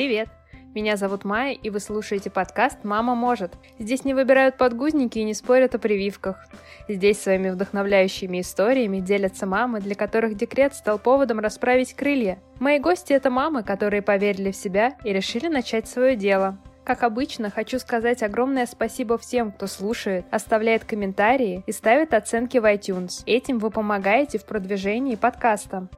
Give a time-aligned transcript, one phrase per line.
[0.00, 0.30] Привет!
[0.74, 3.52] Меня зовут Майя, и вы слушаете подкаст «Мама может».
[3.78, 6.42] Здесь не выбирают подгузники и не спорят о прививках.
[6.88, 12.38] Здесь своими вдохновляющими историями делятся мамы, для которых декрет стал поводом расправить крылья.
[12.60, 16.56] Мои гости— это мамы, которые поверили в себя и решили начать свое дело.
[16.82, 22.64] Как обычно, хочу сказать огромное спасибо всем, кто слушает, оставляет комментарии и ставит оценки в
[22.64, 23.22] iTunes.
[23.26, 25.90] Этим вы помогаете в продвижении подкаста.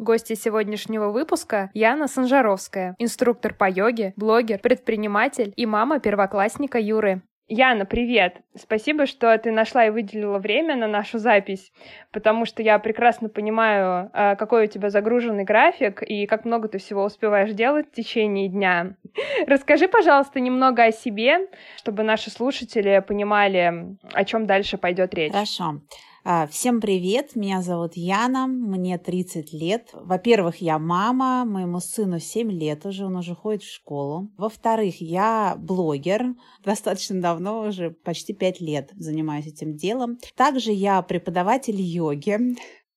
[0.00, 7.20] Гости сегодняшнего выпуска– Яна Санжаровская, инструктор по йоге, блогер, предприниматель и мама первоклассника Юры.
[7.48, 8.38] Яна, привет!
[8.56, 11.70] Спасибо, что ты нашла и выделила время на нашу запись,
[12.12, 16.78] потому что я прекрасно понимаю, а, какой у тебя загруженный график и как много ты
[16.78, 18.96] всего успеваешь делать в течение дня.
[19.46, 21.46] Расскажи, пожалуйста, немного о себе,
[21.76, 25.32] чтобы наши слушатели понимали, о чем дальше пойдет речь.
[25.32, 25.82] Хорошо.
[26.22, 29.88] А, всем привет, меня зовут Яна, мне 30 лет.
[29.94, 34.30] Во-первых, я мама, моему сыну 7 лет уже, он уже ходит в школу.
[34.36, 40.18] Во-вторых, я блогер, достаточно давно, уже почти 5 лет занимаюсь этим делом.
[40.36, 42.38] Также я преподаватель йоги,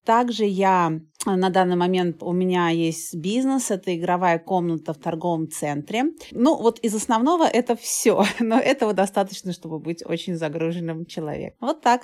[0.04, 6.08] также я на данный момент у меня есть бизнес, это игровая комната в торговом центре.
[6.32, 11.58] Ну, вот из основного это все, но этого достаточно, чтобы быть очень загруженным человеком.
[11.62, 12.02] Вот так.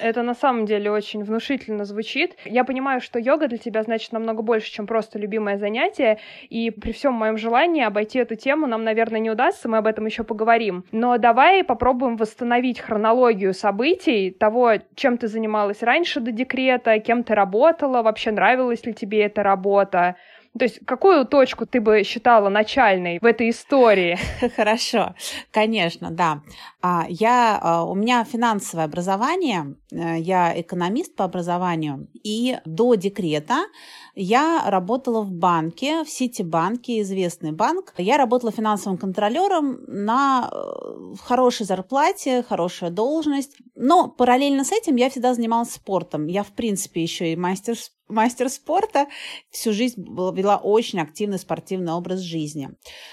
[0.00, 2.36] Это на самом деле очень внушительно звучит.
[2.44, 6.92] Я понимаю, что йога для тебя значит намного больше, чем просто любимое занятие, и при
[6.92, 10.84] всем моем желании обойти эту тему нам, наверное, не удастся, мы об этом еще поговорим.
[10.92, 17.34] Но давай попробуем восстановить хронологию событий, того, чем ты занималась раньше до декрета, кем ты
[17.34, 20.16] работала, вообще нравилась ли тебе эта работа.
[20.58, 24.18] То есть какую точку ты бы считала начальной в этой истории?
[24.56, 25.14] Хорошо,
[25.50, 26.40] конечно, да.
[26.80, 33.66] А, я, а, у меня финансовое образование, я экономист по образованию, и до декрета
[34.14, 37.94] я работала в банке, в Ситибанке, известный банк.
[37.98, 43.56] Я работала финансовым контролером на э, хорошей зарплате, хорошая должность.
[43.74, 46.26] Но параллельно с этим я всегда занималась спортом.
[46.26, 47.76] Я, в принципе, еще и мастер
[48.08, 49.06] мастер спорта,
[49.50, 52.70] всю жизнь вела очень активный спортивный образ жизни.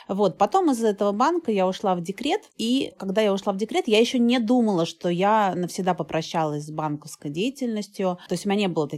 [0.07, 3.87] Вот, потом из этого банка я ушла в декрет, и когда я ушла в декрет,
[3.87, 8.61] я еще не думала, что я навсегда попрощалась с банковской деятельностью, то есть у меня
[8.61, 8.89] не было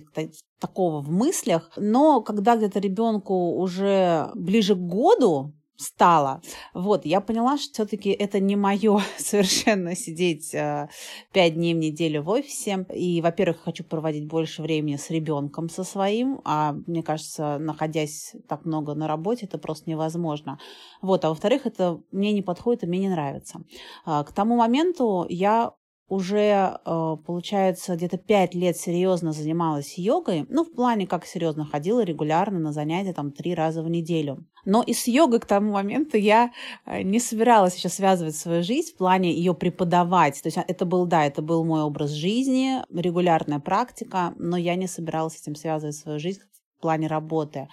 [0.60, 6.42] такого в мыслях, но когда где-то ребенку уже ближе к году, стало.
[6.74, 10.90] Вот, я поняла, что все-таки это не мое совершенно сидеть э,
[11.34, 12.86] пять дней в неделю в офисе.
[12.94, 18.66] И, во-первых, хочу проводить больше времени с ребенком со своим, а мне кажется, находясь так
[18.66, 20.60] много на работе, это просто невозможно.
[21.02, 23.62] Вот, а во-вторых, это мне не подходит и мне не нравится.
[24.06, 25.74] А, к тому моменту я
[26.08, 30.46] уже, э, получается, где-то пять лет серьезно занималась йогой.
[30.50, 34.46] Ну, в плане, как серьезно ходила регулярно на занятия, там, три раза в неделю.
[34.66, 36.52] Но и с йогой к тому моменту я
[36.86, 40.42] э, не собиралась еще связывать свою жизнь в плане ее преподавать.
[40.42, 44.76] То есть а, это был, да, это был мой образ жизни, регулярная практика, но я
[44.76, 46.42] не собиралась этим связывать свою жизнь
[46.78, 47.68] в плане работы.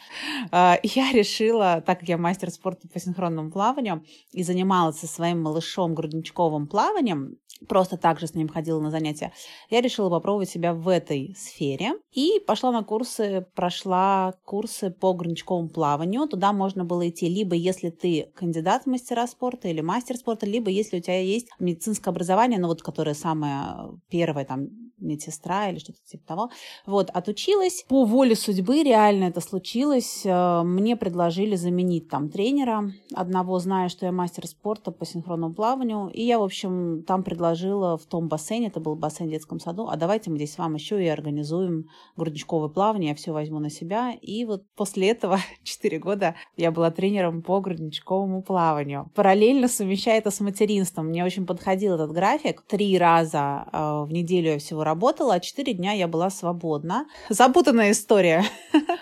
[0.50, 5.42] Э, я решила, так как я мастер спорта по синхронному плаванию и занималась со своим
[5.42, 7.36] малышом грудничковым плаванием,
[7.68, 9.32] просто так же с ним ходила на занятия,
[9.70, 15.68] я решила попробовать себя в этой сфере и пошла на курсы, прошла курсы по граничковому
[15.68, 16.26] плаванию.
[16.26, 20.70] Туда можно было идти либо если ты кандидат в мастера спорта или мастер спорта, либо
[20.70, 24.68] если у тебя есть медицинское образование, ну вот которое самое первое, там,
[25.02, 26.50] медсестра или что-то типа того.
[26.86, 27.84] Вот, отучилась.
[27.88, 30.22] По воле судьбы реально это случилось.
[30.24, 36.10] Э, мне предложили заменить там тренера одного, зная, что я мастер спорта по синхронному плаванию.
[36.12, 39.88] И я, в общем, там предложила в том бассейне, это был бассейн в детском саду,
[39.88, 43.70] а давайте мы здесь с вами еще и организуем грудничковое плавание, я все возьму на
[43.70, 44.12] себя.
[44.20, 49.10] И вот после этого 4 года я была тренером по грудничковому плаванию.
[49.14, 51.08] Параллельно совмещая это с материнством.
[51.08, 52.62] Мне очень подходил этот график.
[52.62, 54.91] Три раза э, в неделю я всего работала,
[55.30, 57.06] а четыре дня я была свободна.
[57.28, 58.44] Запутанная история.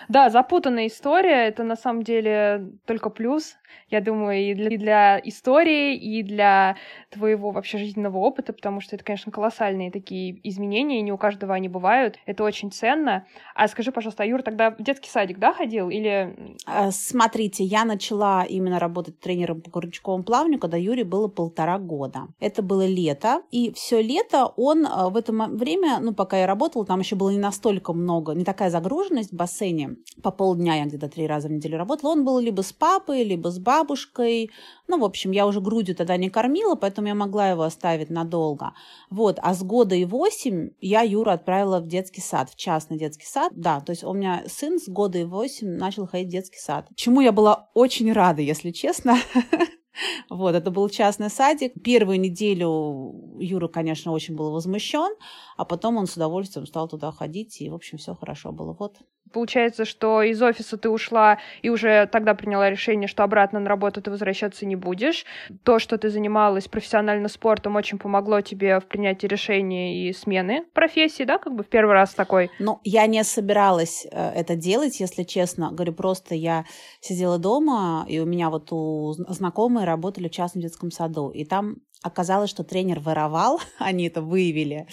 [0.09, 1.47] Да, запутанная история.
[1.47, 3.55] Это на самом деле только плюс
[3.89, 6.77] я думаю, и для, и для истории, и для
[7.09, 11.53] твоего вообще жизненного опыта, потому что это, конечно, колоссальные такие изменения, и не у каждого
[11.53, 12.17] они бывают.
[12.25, 13.25] Это очень ценно.
[13.55, 15.89] А скажи, пожалуйста, а Юр тогда в детский садик, да, ходил?
[15.89, 16.57] Или...
[16.65, 22.27] А, смотрите, я начала именно работать тренером по горничковому плаванию, когда Юре было полтора года.
[22.39, 26.85] Это было лето, и все лето он а, в это время, ну, пока я работала,
[26.85, 29.95] там еще было не настолько много, не такая загруженность в бассейне.
[30.23, 32.11] По полдня я где-то три раза в неделю работала.
[32.11, 34.51] Он был либо с папой, либо с бабушкой.
[34.87, 38.73] Ну, в общем, я уже грудью тогда не кормила, поэтому я могла его оставить надолго.
[39.09, 43.25] Вот, а с года и восемь я Юру отправила в детский сад, в частный детский
[43.25, 43.51] сад.
[43.55, 46.87] Да, то есть у меня сын с года и восемь начал ходить в детский сад.
[46.95, 49.17] Чему я была очень рада, если честно.
[50.29, 51.73] Вот, это был частный садик.
[51.83, 55.13] Первую неделю Юра, конечно, очень был возмущен,
[55.57, 58.75] а потом он с удовольствием стал туда ходить, и, в общем, все хорошо было.
[58.77, 58.97] Вот.
[59.31, 64.01] Получается, что из офиса ты ушла и уже тогда приняла решение, что обратно на работу
[64.01, 65.25] ты возвращаться не будешь.
[65.63, 71.23] То, что ты занималась профессионально спортом, очень помогло тебе в принятии решения и смены профессии,
[71.23, 72.51] да, как бы в первый раз такой?
[72.59, 75.71] Ну, я не собиралась э, это делать, если честно.
[75.71, 76.65] Говорю, просто я
[76.99, 79.15] сидела дома, и у меня вот у
[79.81, 84.87] знакомые работали в частном детском саду, и там Оказалось, что тренер воровал, они это выявили.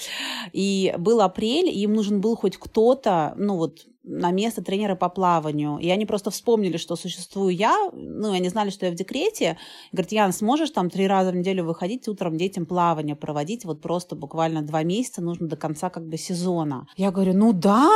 [0.52, 5.08] И был апрель, и им нужен был хоть кто-то, ну вот, на место тренера по
[5.08, 5.78] плаванию.
[5.78, 9.56] И они просто вспомнили, что существую я, ну, они знали, что я в декрете.
[9.92, 13.64] Говорят, Ян, сможешь там три раза в неделю выходить утром детям плавание проводить?
[13.64, 16.86] Вот просто буквально два месяца нужно до конца как бы сезона.
[16.96, 17.90] Я говорю, ну да,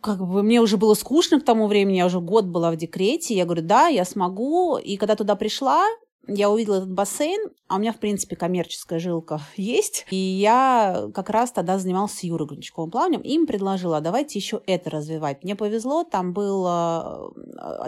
[0.00, 3.34] как бы мне уже было скучно к тому времени, я уже год была в декрете.
[3.34, 4.76] Я говорю, да, я смогу.
[4.76, 5.84] И когда туда пришла,
[6.28, 10.06] я увидела этот бассейн, а у меня, в принципе, коммерческая жилка есть.
[10.10, 13.22] И я как раз тогда занималась Юрой Гринчковым плаванием.
[13.22, 15.42] Им предложила, давайте еще это развивать.
[15.42, 17.30] Мне повезло, там был э,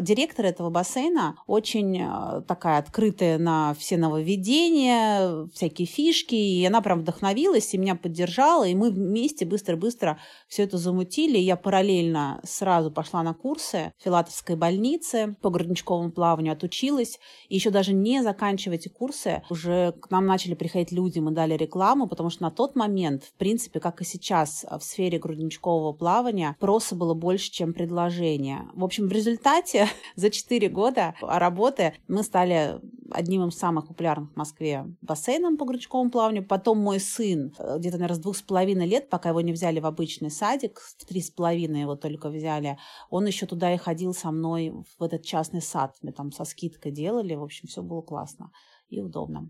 [0.01, 2.05] директор этого бассейна, очень
[2.47, 6.35] такая открытая на все нововведения, всякие фишки.
[6.35, 8.67] И она прям вдохновилась и меня поддержала.
[8.67, 10.19] И мы вместе быстро-быстро
[10.49, 11.39] все это замутили.
[11.39, 17.21] Я параллельно сразу пошла на курсы в Филатовской больнице по грудничковому плаванию, отучилась.
[17.49, 21.55] И еще даже не заканчивая эти курсы, уже к нам начали приходить люди, мы дали
[21.55, 26.55] рекламу, потому что на тот момент, в принципе, как и сейчас в сфере грудничкового плавания,
[26.61, 28.69] проса было больше, чем предложение.
[28.75, 32.81] В общем, в результате за 4 года работы мы стали
[33.11, 36.47] одним из самых популярных в Москве бассейном по грудничковому плаванию.
[36.47, 39.81] Потом мой сын э, где-то, наверное, с двух с половиной лет, пока его не взяли
[39.81, 42.79] в обычный садик, в три с половиной его только взяли,
[43.11, 45.97] он еще туда и ходил со мной в этот частный сад.
[46.03, 47.35] Мы там со скидкой делали.
[47.35, 48.51] В общем, все было классно
[48.89, 49.49] и удобно.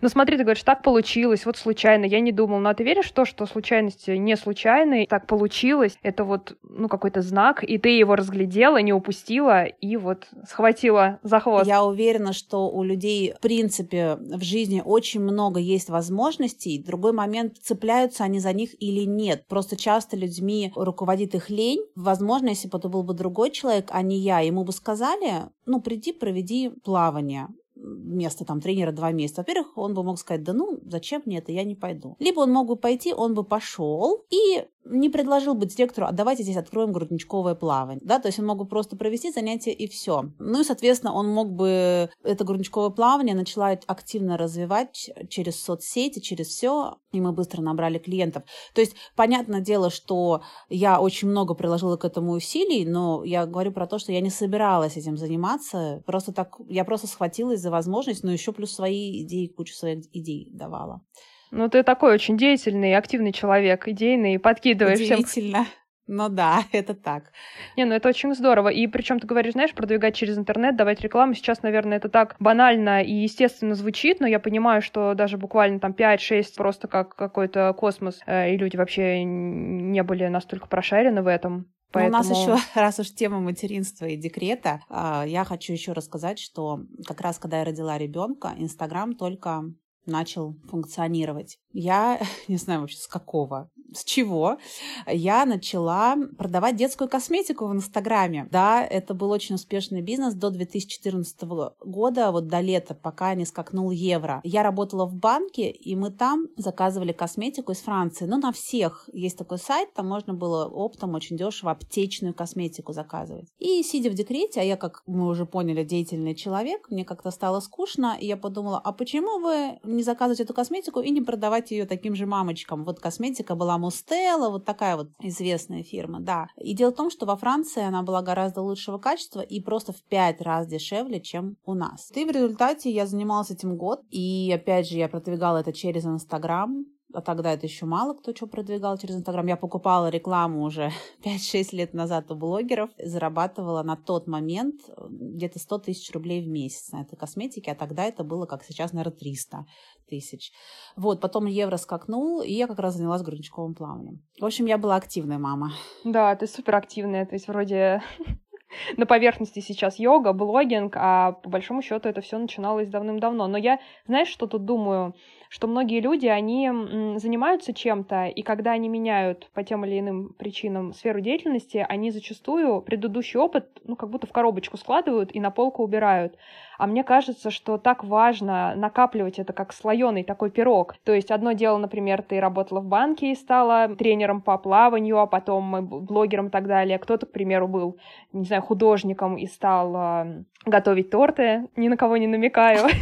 [0.00, 2.58] Ну смотри, ты говоришь, так получилось, вот случайно, я не думал.
[2.58, 7.22] Но ты веришь в то, что случайности не случайные, так получилось, это вот, ну, какой-то
[7.22, 11.66] знак, и ты его разглядела, не упустила, и вот схватила за хвост.
[11.66, 16.82] Я уверена, что у людей, в принципе, в жизни очень много есть возможностей.
[16.82, 19.46] Другой момент, цепляются они за них или нет.
[19.48, 21.84] Просто часто людьми руководит их лень.
[21.94, 25.80] Возможно, если бы это был бы другой человек, а не я, ему бы сказали, ну,
[25.80, 27.48] приди, проведи плавание
[27.80, 29.40] место там тренера два месяца.
[29.40, 32.16] Во-первых, он бы мог сказать, да ну, зачем мне это, я не пойду.
[32.18, 36.42] Либо он мог бы пойти, он бы пошел и не предложил бы директору, а давайте
[36.42, 38.00] здесь откроем грудничковое плавание.
[38.04, 40.30] Да, то есть он мог бы просто провести занятие и все.
[40.38, 46.48] Ну и, соответственно, он мог бы это грудничковое плавание начала активно развивать через соцсети, через
[46.48, 48.44] все, и мы быстро набрали клиентов.
[48.74, 53.72] То есть, понятное дело, что я очень много приложила к этому усилий, но я говорю
[53.72, 56.02] про то, что я не собиралась этим заниматься.
[56.06, 60.48] Просто так, я просто схватилась за возможность, но еще плюс свои идеи, кучу своих идей
[60.52, 61.02] давала.
[61.50, 65.20] Ну, ты такой очень деятельный, активный человек, идейный, подкидываешь всем.
[65.20, 65.66] Удивительно.
[66.08, 67.30] Ну да, это так.
[67.76, 68.68] Не, ну это очень здорово.
[68.70, 71.34] И причем ты говоришь, знаешь, продвигать через интернет, давать рекламу.
[71.34, 75.92] Сейчас, наверное, это так банально и естественно звучит, но я понимаю, что даже буквально там
[75.92, 81.70] 5-6 просто как какой-то космос, э, и люди вообще не были настолько прошарены в этом.
[81.92, 82.22] Поэтому...
[82.22, 86.38] Ну, у нас еще, раз уж тема материнства и декрета, а, я хочу еще рассказать,
[86.38, 89.64] что как раз когда я родила ребенка, Инстаграм только
[90.08, 91.58] начал функционировать.
[91.78, 94.58] Я не знаю вообще с какого с чего
[95.06, 98.48] я начала продавать детскую косметику в Инстаграме.
[98.50, 101.42] Да, это был очень успешный бизнес до 2014
[101.84, 104.40] года, вот до лета, пока не скакнул евро.
[104.44, 108.26] Я работала в банке, и мы там заказывали косметику из Франции.
[108.26, 113.48] Ну, на всех есть такой сайт, там можно было оптом очень дешево аптечную косметику заказывать.
[113.58, 117.60] И сидя в декрете, а я, как мы уже поняли, деятельный человек, мне как-то стало
[117.60, 121.86] скучно, и я подумала, а почему вы не заказываете эту косметику и не продавать ее
[121.86, 122.84] таким же мамочкам?
[122.84, 126.48] Вот косметика была Мустелла, вот такая вот известная фирма, да.
[126.56, 130.02] И дело в том, что во Франции она была гораздо лучшего качества и просто в
[130.02, 132.10] пять раз дешевле, чем у нас.
[132.14, 136.84] И в результате я занималась этим год, и опять же я продвигала это через Инстаграм,
[137.12, 139.46] а тогда это еще мало кто что продвигал через Инстаграм.
[139.46, 140.90] Я покупала рекламу уже
[141.24, 146.48] 5-6 лет назад у блогеров, зарабатывала на тот момент э, где-то 100 тысяч рублей в
[146.48, 149.64] месяц на этой косметике, а тогда это было, как сейчас, наверное, 300
[150.08, 150.52] тысяч.
[150.96, 154.22] Вот, потом евро скакнул, и я как раз занялась грудничковым плаванием.
[154.40, 155.72] В общем, я была активная мама.
[156.04, 158.02] Да, ты супер активная, то есть вроде
[158.96, 163.46] на поверхности сейчас йога, блогинг, а по большому счету это все начиналось давным-давно.
[163.46, 165.14] Но я, знаешь, что тут думаю?
[165.48, 166.70] Что многие люди, они
[167.16, 172.82] занимаются чем-то, и когда они меняют по тем или иным причинам сферу деятельности, они зачастую
[172.82, 176.36] предыдущий опыт, ну, как будто в коробочку складывают и на полку убирают.
[176.78, 180.94] А мне кажется, что так важно накапливать это как слоеный такой пирог.
[181.04, 185.26] То есть одно дело, например, ты работала в банке и стала тренером по плаванию, а
[185.26, 186.98] потом блогером и так далее.
[187.00, 187.98] Кто-то, к примеру, был,
[188.32, 191.68] не знаю, художником и стал э, готовить торты.
[191.74, 192.86] Ни на кого не намекаю.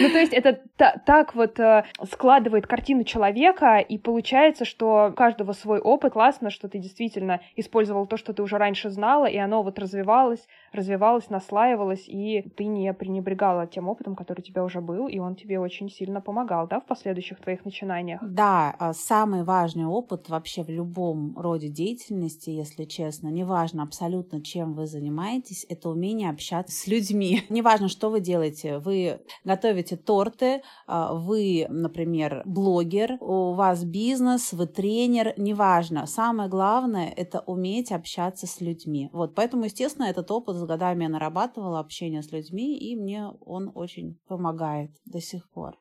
[0.00, 0.60] Ну, то есть это
[1.04, 6.12] так вот э, складывает картину человека, и получается, что у каждого свой опыт.
[6.12, 10.46] Классно, что ты действительно использовал то, что ты уже раньше знала, и оно вот развивалось,
[10.72, 15.34] развивалось, наслаивалось, и ты не пренебрегала тем опытом, который у тебя уже был, и он
[15.34, 18.20] тебе очень сильно помогал, да, в последующих твоих начинаниях?
[18.22, 24.74] Да, а самый важный опыт вообще в любом роде деятельности, если честно, неважно абсолютно, чем
[24.74, 27.42] вы занимаетесь, это умение общаться с людьми.
[27.48, 34.66] Неважно, что вы делаете, вы готовите торты, а, вы, например, блогер, у вас бизнес, вы
[34.66, 36.06] тренер, неважно.
[36.06, 39.10] Самое главное— это уметь общаться с людьми.
[39.12, 43.72] Вот, поэтому, естественно, этот опыт с годами я нарабатывала, общение с людьми, и мне он
[43.74, 45.78] очень помогает до сих пор.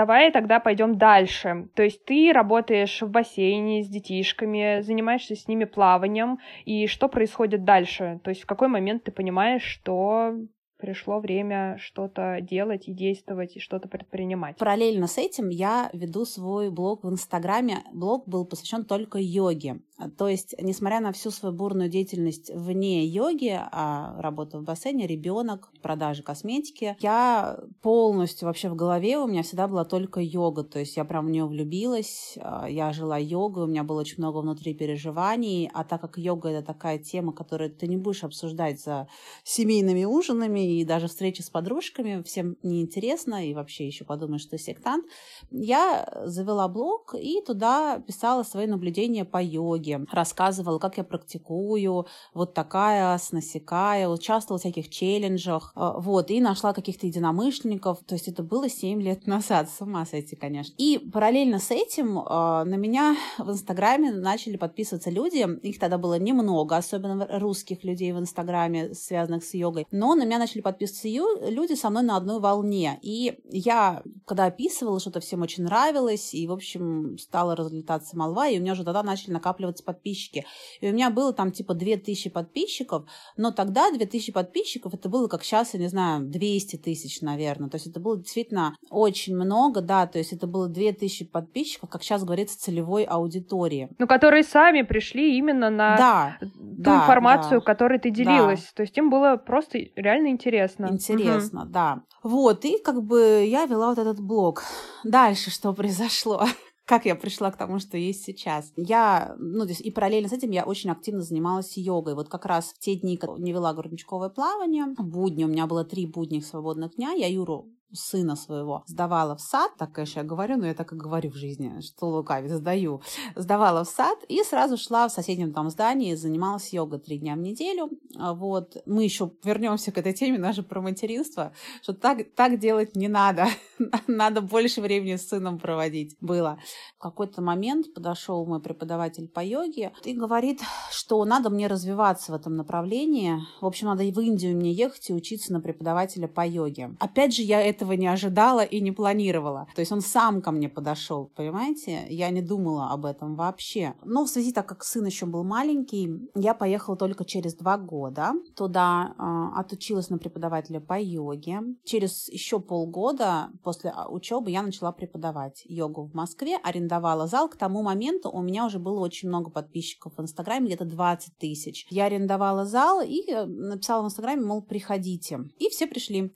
[0.00, 1.68] Давай тогда пойдем дальше.
[1.74, 7.64] То есть ты работаешь в бассейне с детишками, занимаешься с ними плаванием, и что происходит
[7.64, 8.20] дальше?
[8.24, 10.32] То есть в какой момент ты понимаешь, что
[10.80, 14.56] пришло время что-то делать и действовать, и что-то предпринимать.
[14.56, 17.84] Параллельно с этим я веду свой блог в Инстаграме.
[17.92, 19.80] Блог был посвящен только йоге.
[20.16, 25.70] То есть, несмотря на всю свою бурную деятельность вне йоги, а работа в бассейне, ребенок,
[25.82, 30.64] продажи косметики, я полностью вообще в голове у меня всегда была только йога.
[30.64, 34.16] То есть я прям в нее влюбилась, а, я жила йогой, у меня было очень
[34.18, 38.80] много внутри переживаний, а так как йога это такая тема, которую ты не будешь обсуждать
[38.80, 39.06] за
[39.44, 45.04] семейными ужинами и даже встречи с подружками всем неинтересно, и вообще еще подумаешь, что сектант,
[45.50, 52.54] я завела блог и туда писала свои наблюдения по йоге, рассказывала, как я практикую, вот
[52.54, 58.28] такая асана, сякая, участвовала в всяких челленджах, э, вот, и нашла каких-то единомышленников, то есть
[58.28, 60.74] это было 7 лет назад, с ума сойти, конечно.
[60.78, 62.22] И параллельно с этим э,
[62.64, 68.18] на меня в Инстаграме начали подписываться люди, их тогда было немного, особенно русских людей в
[68.18, 72.40] Инстаграме, связанных с йогой, но на меня начали начали подписываться люди со мной на одной
[72.40, 72.98] волне.
[73.02, 78.58] И я, когда описывала, что-то всем очень нравилось, и, в общем, стала разлетаться молва, и
[78.58, 80.44] у меня уже тогда начали накапливаться подписчики.
[80.80, 83.04] И у меня было там типа 2000 подписчиков,
[83.36, 87.68] но тогда 2000 подписчиков, это было как сейчас, я не знаю, 200 тысяч, наверное.
[87.68, 92.02] То есть это было действительно очень много, да, то есть это было 2000 подписчиков, как
[92.02, 93.88] сейчас говорится, целевой аудитории.
[93.98, 98.60] Ну, которые сами пришли именно на да, ту да, информацию, да, которой ты делилась.
[98.60, 98.70] Да.
[98.76, 100.88] То есть им было просто реально интересно интересно.
[101.14, 101.70] Интересно, угу.
[101.70, 102.02] да.
[102.22, 104.62] Вот, и как бы я вела вот этот блог.
[105.04, 106.44] Дальше что произошло?
[106.90, 108.72] как я пришла к тому, что есть сейчас.
[108.76, 112.16] Я, ну, то есть и параллельно с этим я очень активно занималась йогой.
[112.16, 115.84] Вот как раз в те дни, когда не вела грудничковое плавание, будни, у меня было
[115.84, 120.56] три будних свободных дня, я Юру сына своего сдавала в сад, так, конечно, я говорю,
[120.56, 123.02] но я так и говорю в жизни, что лукавить, сдаю,
[123.36, 127.38] сдавала в сад и сразу шла в соседнем там здании, занималась йогой три дня в
[127.38, 127.90] неделю.
[128.16, 132.96] А вот мы еще вернемся к этой теме, даже про материнство, что так, так делать
[132.96, 133.46] не надо,
[134.06, 136.58] надо больше времени с сыном проводить было.
[136.98, 142.34] В какой-то момент подошел мой преподаватель по йоге и говорит, что надо мне развиваться в
[142.34, 143.38] этом направлении.
[143.60, 146.96] В общем, надо в Индию мне ехать и учиться на преподавателя по йоге.
[146.98, 149.66] Опять же, я это этого не ожидала и не планировала.
[149.74, 152.06] То есть он сам ко мне подошел, понимаете?
[152.10, 153.94] Я не думала об этом вообще.
[154.04, 158.32] Но в связи, так как сын еще был маленький, я поехала только через два года.
[158.54, 161.60] Туда э, отучилась на преподавателя по йоге.
[161.84, 167.48] Через еще полгода после а, учебы я начала преподавать йогу в Москве, арендовала зал.
[167.48, 171.86] К тому моменту у меня уже было очень много подписчиков в Инстаграме, где-то 20 тысяч.
[171.88, 175.40] Я арендовала зал и э, написала в Инстаграме, мол, приходите.
[175.58, 176.34] И все пришли.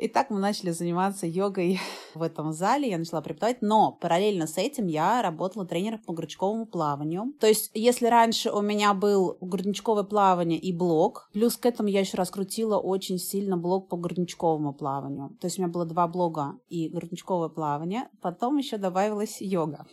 [0.00, 1.78] И так мы начали заниматься йогой
[2.14, 6.64] в этом зале, я начала преподавать, но параллельно с этим я работала тренером по грудничковому
[6.64, 7.34] плаванию.
[7.38, 12.00] То есть, если раньше у меня был грудничковое плавание и блок, плюс к этому я
[12.00, 15.36] еще раскрутила очень сильно блок по грудничковому плаванию.
[15.38, 19.86] То есть, у меня было два блога и грудничковое плавание, потом еще добавилась йога.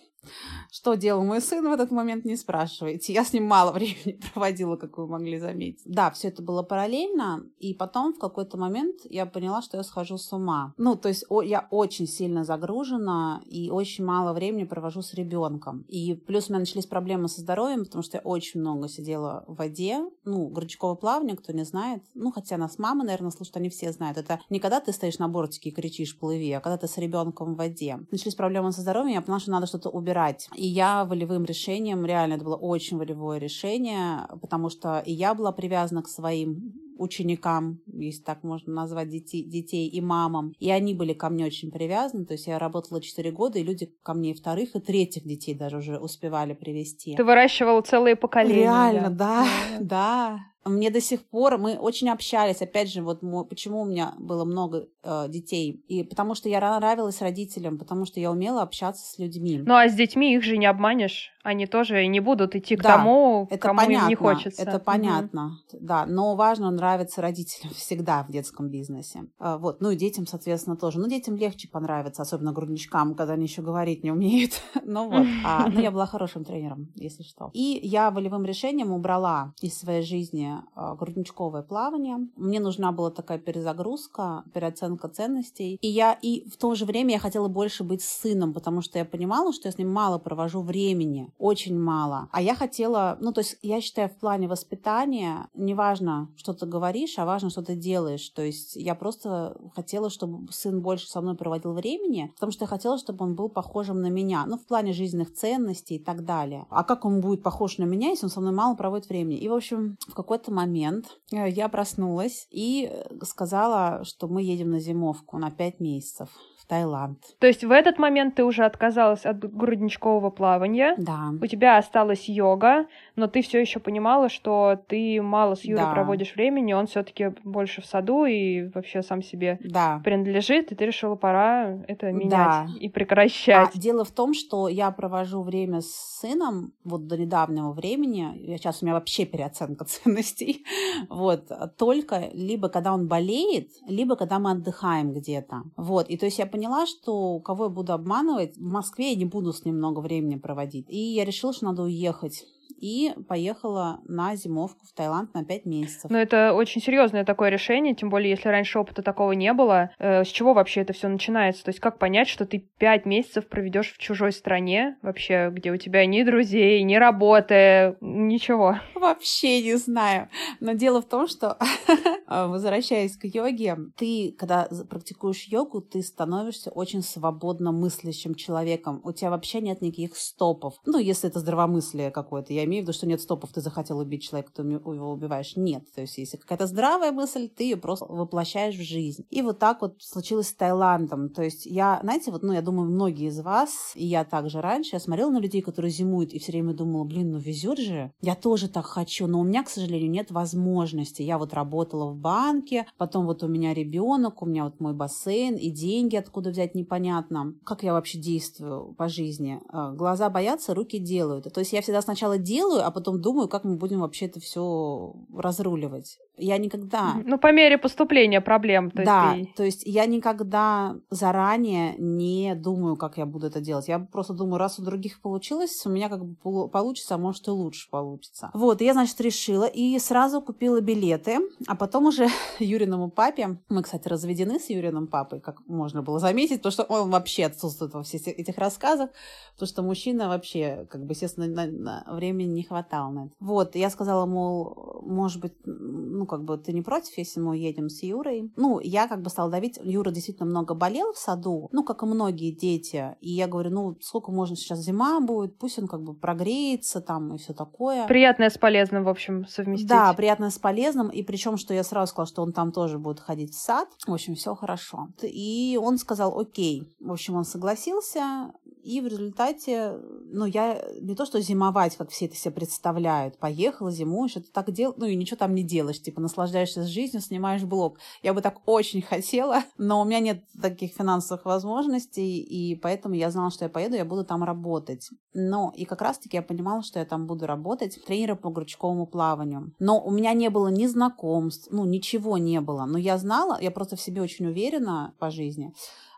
[0.72, 3.14] Что делал мой сын в этот момент, не спрашивайте.
[3.14, 5.82] Я с ним мало времени проводила, как вы могли заметить.
[5.86, 10.18] Да, все это было параллельно, и потом в какой-то момент я поняла, что я схожу
[10.18, 10.74] с ума.
[10.78, 15.86] Ну, то есть о, я очень сильно загружена и очень мало времени провожу с ребенком.
[15.88, 19.56] И плюс у меня начались проблемы со здоровьем, потому что я очень много сидела в
[19.56, 20.00] воде.
[20.26, 22.04] Ну, грудочковое плавание, кто не знает.
[22.14, 24.18] Ну, хотя нас мама, наверное, слушают, они все знают.
[24.18, 27.54] Это не когда ты стоишь на бортике и кричишь «плыви», а когда ты с ребенком
[27.54, 28.00] в воде.
[28.12, 30.17] Начались проблемы со здоровьем, я поняла, что надо что-то убирать.
[30.56, 35.52] И я волевым решением, реально это было очень волевое решение, потому что и я была
[35.52, 40.54] привязана к своим ученикам, если так можно назвать детей, детей и мамам.
[40.60, 42.25] И они были ко мне очень привязаны.
[42.25, 45.54] То есть я работала 4 года, и люди ко мне и вторых, и третьих детей
[45.54, 47.16] даже уже успевали привести.
[47.16, 48.62] Ты выращивала целые поколения.
[48.62, 49.46] Реально, да,
[49.80, 49.80] да.
[49.80, 50.39] да.
[50.68, 54.88] Мне до сих пор, мы очень общались, опять же, вот почему у меня было много
[55.04, 59.62] э, детей, и потому что я нравилась родителям, потому что я умела общаться с людьми.
[59.66, 62.98] Ну а с детьми их же не обманешь, они тоже не будут идти к да,
[62.98, 64.62] тому, это кому понятно, им не хочется.
[64.62, 65.80] Это понятно, угу.
[65.82, 69.25] да, но важно нравиться родителям всегда в детском бизнесе.
[69.39, 71.00] Э, вот, ну и детям, соответственно, тоже.
[71.00, 74.62] Ну детям легче понравиться, особенно грудничкам, когда они еще говорить не умеют.
[74.86, 77.50] ну вот, а, ну я была хорошим тренером, если что.
[77.53, 82.17] И я волевым решением убрала из своей жизни а, грудничковое плавание.
[82.38, 85.77] Мне нужна была такая перезагрузка, переоценка ценностей.
[85.82, 88.98] И я и в то же время я хотела больше быть с сыном, потому что
[88.98, 92.29] я понимала, что я с ним мало провожу времени, очень мало.
[92.32, 96.76] А я хотела, ну то есть я считаю в плане воспитания, неважно, что ты говоришь,
[97.17, 98.29] а важно, что ты делаешь.
[98.29, 102.67] То есть я просто хотела, чтобы сын больше со мной проводил времени, потому что я
[102.67, 106.65] хотела, чтобы он был похожим на меня, ну в плане жизненных ценностей и так далее.
[106.69, 109.38] А как он будет похож на меня, если он со мной мало проводит времени?
[109.38, 114.41] И в общем в какой-то какой-то момент э, я проснулась и э, сказала, что мы
[114.41, 116.29] едем на зимовку на пять месяцев.
[116.68, 117.20] Таиланд.
[117.40, 120.96] То есть в этот момент ты уже отказалась от грудничкового плавания.
[120.98, 121.30] Да.
[121.42, 125.92] У тебя осталась йога, но ты все еще понимала, что ты мало с Юрой да.
[125.94, 130.02] проводишь времени, он все-таки больше в саду и вообще сам себе да.
[130.04, 132.68] принадлежит, и ты решила, пора это менять да.
[132.80, 133.70] и прекращать.
[133.74, 138.82] А дело в том, что я провожу время с сыном вот до недавнего времени, сейчас
[138.82, 140.66] у меня вообще переоценка ценностей,
[141.10, 145.64] вот, только либо когда он болеет, либо когда мы отдыхаем где-то.
[145.77, 149.25] Вот, и то есть я поняла, что кого я буду обманывать, в Москве я не
[149.25, 150.89] буду с ним много времени проводить.
[150.89, 152.46] И я решила, что надо уехать
[152.79, 156.11] и поехала на зимовку в Таиланд на 5 месяцев.
[156.11, 159.92] Ну, это очень серьезное такое решение, тем более, если раньше опыта такого не было.
[160.00, 161.63] Э, с чего вообще это все начинается?
[161.63, 165.77] То есть, как понять, что ты 5 месяцев проведешь в чужой стране, вообще, где у
[165.77, 168.75] тебя ни друзей, ни работы, ничего?
[168.96, 170.29] Вообще не знаю.
[170.59, 171.57] Но дело в том, что,
[172.27, 179.01] возвращаясь к йоге, ты, когда практикуешь йогу, ты становишься очень свободно мыслящим человеком.
[179.03, 180.75] У тебя вообще нет никаких стопов.
[180.85, 182.53] Ну, если это здравомыслие какое-то.
[182.53, 185.56] Я имею в виду, что нет стопов, ты захотел убить человека, ты его убиваешь.
[185.56, 185.84] Нет.
[185.94, 189.25] То есть, если какая-то здравая мысль, ты ее просто воплощаешь в жизнь.
[189.30, 191.30] И вот так вот случилось с Таиландом.
[191.30, 194.96] То есть, я, знаете, вот, ну, я думаю, многие из вас, и я также раньше,
[194.96, 198.12] я смотрела на людей, которые зимуют, и все время думала, блин, ну везет же.
[198.22, 201.22] Я тоже так хочу, но у меня, к сожалению, нет возможности.
[201.22, 205.56] Я вот работала в банке, потом вот у меня ребенок, у меня вот мой бассейн,
[205.56, 207.53] и деньги откуда взять непонятно.
[207.66, 209.62] Как я вообще действую по жизни?
[209.70, 211.51] А, глаза боятся, руки делают.
[211.53, 215.13] То есть, я всегда сначала делаю, а потом думаю, как мы будем вообще это все
[215.35, 216.17] разруливать.
[216.37, 217.15] Я никогда...
[217.25, 218.91] Ну, по мере поступления проблем.
[218.91, 219.55] То да, есть ты...
[219.57, 223.87] то есть я никогда заранее не думаю, как я буду это делать.
[223.87, 227.51] Я просто думаю, раз у других получилось, у меня как бы получится, а может и
[227.51, 228.51] лучше получится.
[228.53, 232.27] Вот, и я, значит, решила и сразу купила билеты, а потом уже
[232.59, 237.09] Юриному папе, мы, кстати, разведены с Юриным папой, как можно было заметить, потому что он
[237.09, 239.09] вообще отсутствует во всех этих рассказах,
[239.53, 243.36] потому что мужчина вообще, как бы, естественно, на, на времени не хватало на это.
[243.40, 247.90] Вот, я сказала, мол, может быть, ну, как бы ты не против, если мы уедем
[247.90, 248.51] с Юрой?
[248.55, 249.79] Ну, я как бы стала давить.
[249.83, 253.16] Юра действительно много болел в саду, ну, как и многие дети.
[253.22, 257.36] И я говорю, ну, сколько можно сейчас зима будет, пусть он как бы прогреется там
[257.36, 258.07] и все такое.
[258.07, 259.88] Приятное с полезным, в общем, совместить.
[259.88, 261.10] Да, приятное с полезным.
[261.10, 263.88] И причем, что я сразу сказала, что он там тоже будет ходить в сад.
[264.05, 265.07] В общем, все хорошо.
[265.22, 266.96] И он сказал, окей.
[267.00, 268.51] В общем, он согласился.
[268.88, 270.00] И в результате,
[270.32, 274.72] ну, я не то что зимовать, как все это себе представляют, поехала, зимуешь, это так
[274.72, 278.00] дел, ну, и ничего там не делаешь, типа наслаждаешься жизнью, снимаешь блог.
[278.24, 283.30] Я бы так очень хотела, но у меня нет таких финансовых возможностей, и поэтому я
[283.30, 285.10] знала, что я поеду, я буду там работать.
[285.34, 289.74] Но и как раз-таки я понимала, что я там буду работать тренером по крючковому плаванию.
[289.80, 292.86] Но у меня не было ни знакомств, ну, ничего не было.
[292.86, 295.74] Но я знала, я просто в себе очень уверена по жизни,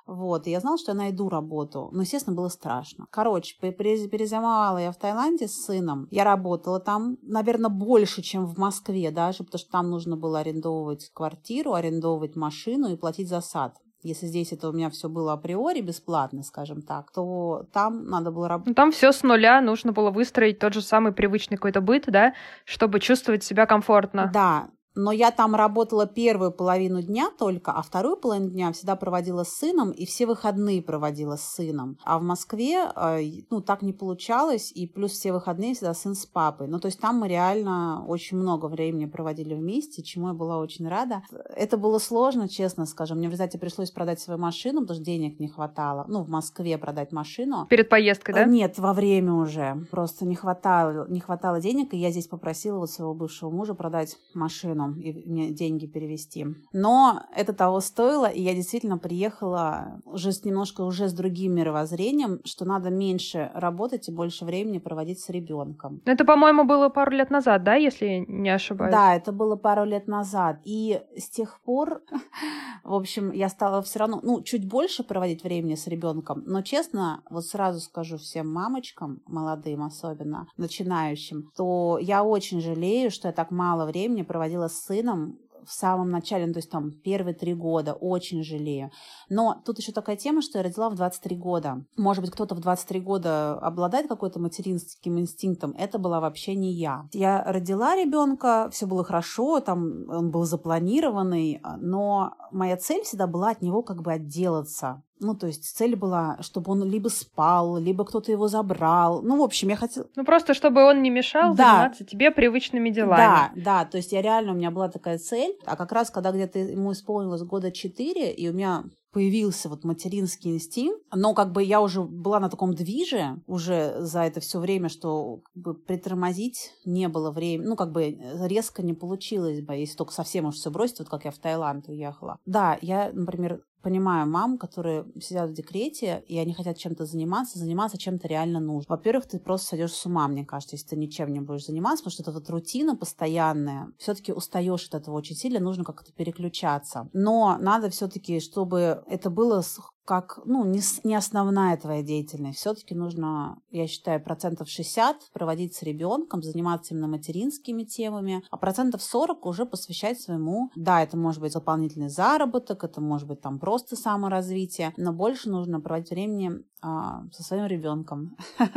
[0.10, 1.90] вот, и я знала, что я найду работу.
[1.92, 3.06] Но, естественно, было страшно.
[3.12, 6.08] Короче, перезимовала я в Таиланде с сыном.
[6.10, 11.12] Я работала там, наверное, больше, чем в Москве даже, потому что там нужно было арендовывать
[11.14, 13.76] квартиру, арендовывать машину и платить за сад.
[14.02, 18.48] Если здесь это у меня все было априори бесплатно, скажем так, то там надо было
[18.48, 18.70] работать.
[18.70, 22.34] Ну, там все с нуля, нужно было выстроить тот же самый привычный какой-то быт, да,
[22.64, 24.32] чтобы чувствовать себя комфортно.
[24.34, 29.44] Да, но я там работала первую половину дня только, а вторую половину дня всегда проводила
[29.44, 31.98] с сыном, и все выходные проводила с сыном.
[32.04, 36.26] А в Москве, э, ну, так не получалось, и плюс все выходные всегда сын с
[36.26, 36.68] папой.
[36.68, 40.88] Ну, то есть там мы реально очень много времени проводили вместе, чему я была очень
[40.88, 41.22] рада.
[41.56, 43.20] Это было сложно, честно скажем.
[43.20, 46.06] Мне в результате пришлось продать свою машину, потому что денег не хватало.
[46.08, 47.68] Ну, в Москве продать машину.
[47.70, 48.46] Перед поездкой, да?
[48.46, 49.86] Нет, во время уже.
[49.92, 54.18] Просто не хватало, не хватало денег, и я здесь попросила вот своего бывшего мужа продать
[54.34, 56.48] машину и мне деньги перевести.
[56.74, 62.40] Но это того стоило, и я действительно приехала уже с немножко уже с другим мировоззрением,
[62.46, 66.02] что надо меньше работать и больше времени проводить с ребенком.
[66.06, 68.92] Это, по-моему, было пару лет назад, да, если не ошибаюсь?
[68.92, 70.60] Да, это было пару лет назад.
[70.64, 72.02] И с тех пор,
[72.84, 76.44] в общем, я стала все равно, ну, чуть больше проводить времени с ребенком.
[76.46, 83.28] Но честно, вот сразу скажу всем мамочкам, молодым особенно, начинающим, то я очень жалею, что
[83.28, 87.34] я так мало времени проводила с сыном в самом начале, ну, то есть там первые
[87.34, 88.92] три года, очень жалею.
[89.30, 91.86] Но тут еще такая тема, что я родила в 23 года.
[91.98, 95.76] Может быть, кто-то в 23 года обладает какой-то материнским инстинктом.
[95.78, 97.08] Это была вообще не я.
[97.14, 103.52] Я родила ребенка, все было хорошо, там он был запланированный, но моя цель всегда была
[103.52, 105.04] от него как бы отделаться.
[105.20, 109.22] Ну, то есть цель была, чтобы он либо спал, либо кто-то его забрал.
[109.22, 110.08] Ну, в общем, я хотела...
[110.16, 111.72] Ну, просто чтобы он не мешал да.
[111.72, 113.18] заниматься тебе привычными делами.
[113.18, 115.58] Да, да, то есть я реально, у меня была такая цель.
[115.66, 120.52] А как раз, когда где-то ему исполнилось года четыре, и у меня появился вот материнский
[120.52, 124.90] инстинкт, но как бы я уже была на таком движе уже за это все время,
[124.90, 129.98] что как бы притормозить не было времени, ну как бы резко не получилось бы, если
[129.98, 132.38] только совсем уж все бросить, вот как я в Таиланд уехала.
[132.46, 137.98] Да, я, например, понимаю мам, которые сидят в декрете, и они хотят чем-то заниматься, заниматься
[137.98, 138.86] чем-то реально нужно.
[138.90, 142.14] Во-первых, ты просто сойдешь с ума, мне кажется, если ты ничем не будешь заниматься, потому
[142.14, 143.92] что это вот рутина постоянная.
[143.98, 147.10] Все-таки устаешь от этого очень сильно, нужно как-то переключаться.
[147.14, 149.62] Но надо все-таки, чтобы это было
[150.10, 152.58] как, ну, не, не основная твоя деятельность.
[152.58, 159.04] Все-таки нужно, я считаю, процентов 60 проводить с ребенком, заниматься именно материнскими темами, а процентов
[159.04, 163.96] 40 уже посвящать своему, да, это может быть дополнительный заработок, это может быть там просто
[163.96, 168.38] саморазвитие, но больше нужно проводить времени со своим ребенком.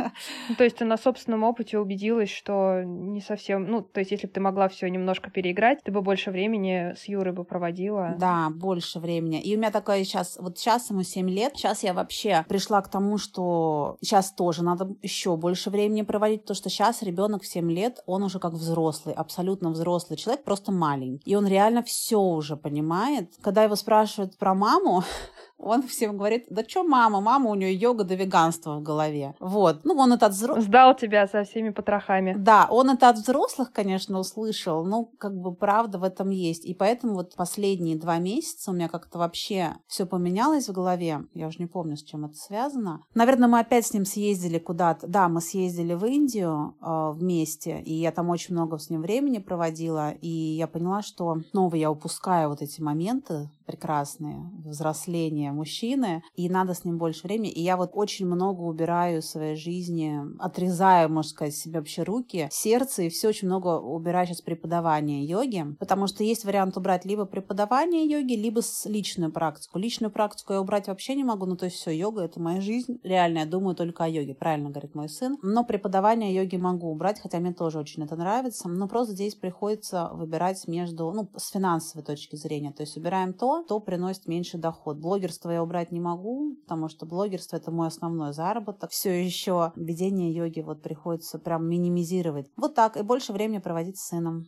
[0.49, 4.27] Ну, то есть ты на собственном опыте убедилась, что не совсем, ну, то есть если
[4.27, 8.15] бы ты могла все немножко переиграть, ты бы больше времени с Юрой бы проводила.
[8.19, 9.41] Да, больше времени.
[9.41, 12.89] И у меня такое сейчас, вот сейчас ему 7 лет, сейчас я вообще пришла к
[12.89, 17.71] тому, что сейчас тоже надо еще больше времени проводить, потому что сейчас ребенок в 7
[17.71, 21.29] лет, он уже как взрослый, абсолютно взрослый человек, просто маленький.
[21.29, 23.31] И он реально все уже понимает.
[23.41, 25.03] Когда его спрашивают про маму,
[25.63, 29.35] он всем говорит, да что мама, мама у нее йога до веганства в голове.
[29.39, 29.81] Вот.
[29.83, 30.65] Ну, он это от взрослых...
[30.65, 32.35] Сдал тебя со всеми потрохами.
[32.37, 36.65] Да, он это от взрослых, конечно, услышал, но как бы правда в этом есть.
[36.65, 41.23] И поэтому вот последние два месяца у меня как-то вообще все поменялось в голове.
[41.33, 43.01] Я уже не помню, с чем это связано.
[43.13, 45.07] Наверное, мы опять с ним съездили куда-то.
[45.07, 49.37] Да, мы съездили в Индию э, вместе, и я там очень много с ним времени
[49.37, 56.49] проводила, и я поняла, что снова я упускаю вот эти моменты прекрасные, взросления мужчины, и
[56.49, 57.51] надо с ним больше времени.
[57.51, 62.49] И я вот очень много убираю в своей жизни, отрезаю, можно сказать, себе вообще руки,
[62.51, 67.25] сердце, и все очень много убираю сейчас преподавания йоги, потому что есть вариант убрать либо
[67.25, 69.79] преподавание йоги, либо с личную практику.
[69.79, 72.99] Личную практику я убрать вообще не могу, ну то есть все, йога— это моя жизнь,
[73.03, 77.19] реально, я думаю только о йоге, правильно говорит мой сын, но преподавание йоги могу убрать,
[77.19, 82.05] хотя мне тоже очень это нравится, но просто здесь приходится выбирать между, ну, с финансовой
[82.05, 84.97] точки зрения, то есть убираем то, то, приносит меньше доход.
[85.33, 88.91] Блогерство я убрать не могу, потому что блогерство это мой основной заработок.
[88.91, 92.51] Все еще ведение йоги вот приходится прям минимизировать.
[92.55, 94.45] Вот так, и больше времени проводить с сыном.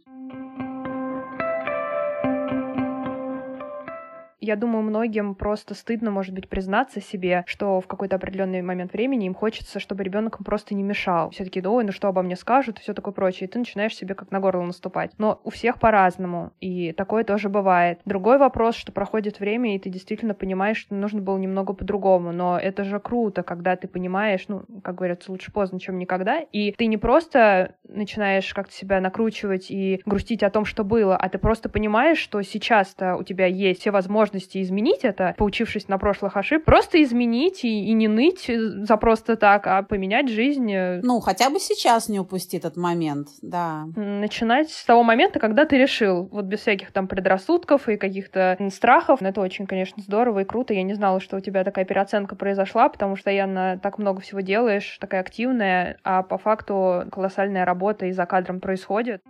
[4.46, 9.26] Я думаю, многим просто стыдно, может быть, признаться себе, что в какой-то определенный момент времени
[9.26, 11.32] им хочется, чтобы ребенок просто не мешал.
[11.32, 13.48] Все таки ой, ну что обо мне скажут, и все такое прочее.
[13.48, 15.12] И ты начинаешь себе как на горло наступать.
[15.18, 18.00] Но у всех по-разному, и такое тоже бывает.
[18.06, 22.32] Другой вопрос, что проходит время, и ты действительно понимаешь, что нужно было немного по-другому.
[22.32, 26.40] Но это же круто, когда ты понимаешь, ну, как говорится, лучше поздно, чем никогда.
[26.40, 31.30] И ты не просто начинаешь как-то себя накручивать и грустить о том, что было, а
[31.30, 36.38] ты просто понимаешь, что сейчас-то у тебя есть все возможности изменить это, поучившись на прошлых
[36.38, 40.72] ошибках, просто изменить и, и не ныть за просто так, а поменять жизнь.
[40.72, 43.86] Э, ну, хотя бы сейчас не упусти этот момент, да.
[43.96, 49.22] Начинать с того момента, когда ты решил, вот без всяких там предрассудков и каких-то страхов.
[49.22, 50.74] Это очень, конечно, здорово и круто.
[50.74, 54.22] Я не знала, что у тебя такая переоценка произошла, потому что я на так много
[54.22, 59.22] всего делаешь, такая активная, а по факту колоссальная работа и за кадром происходит.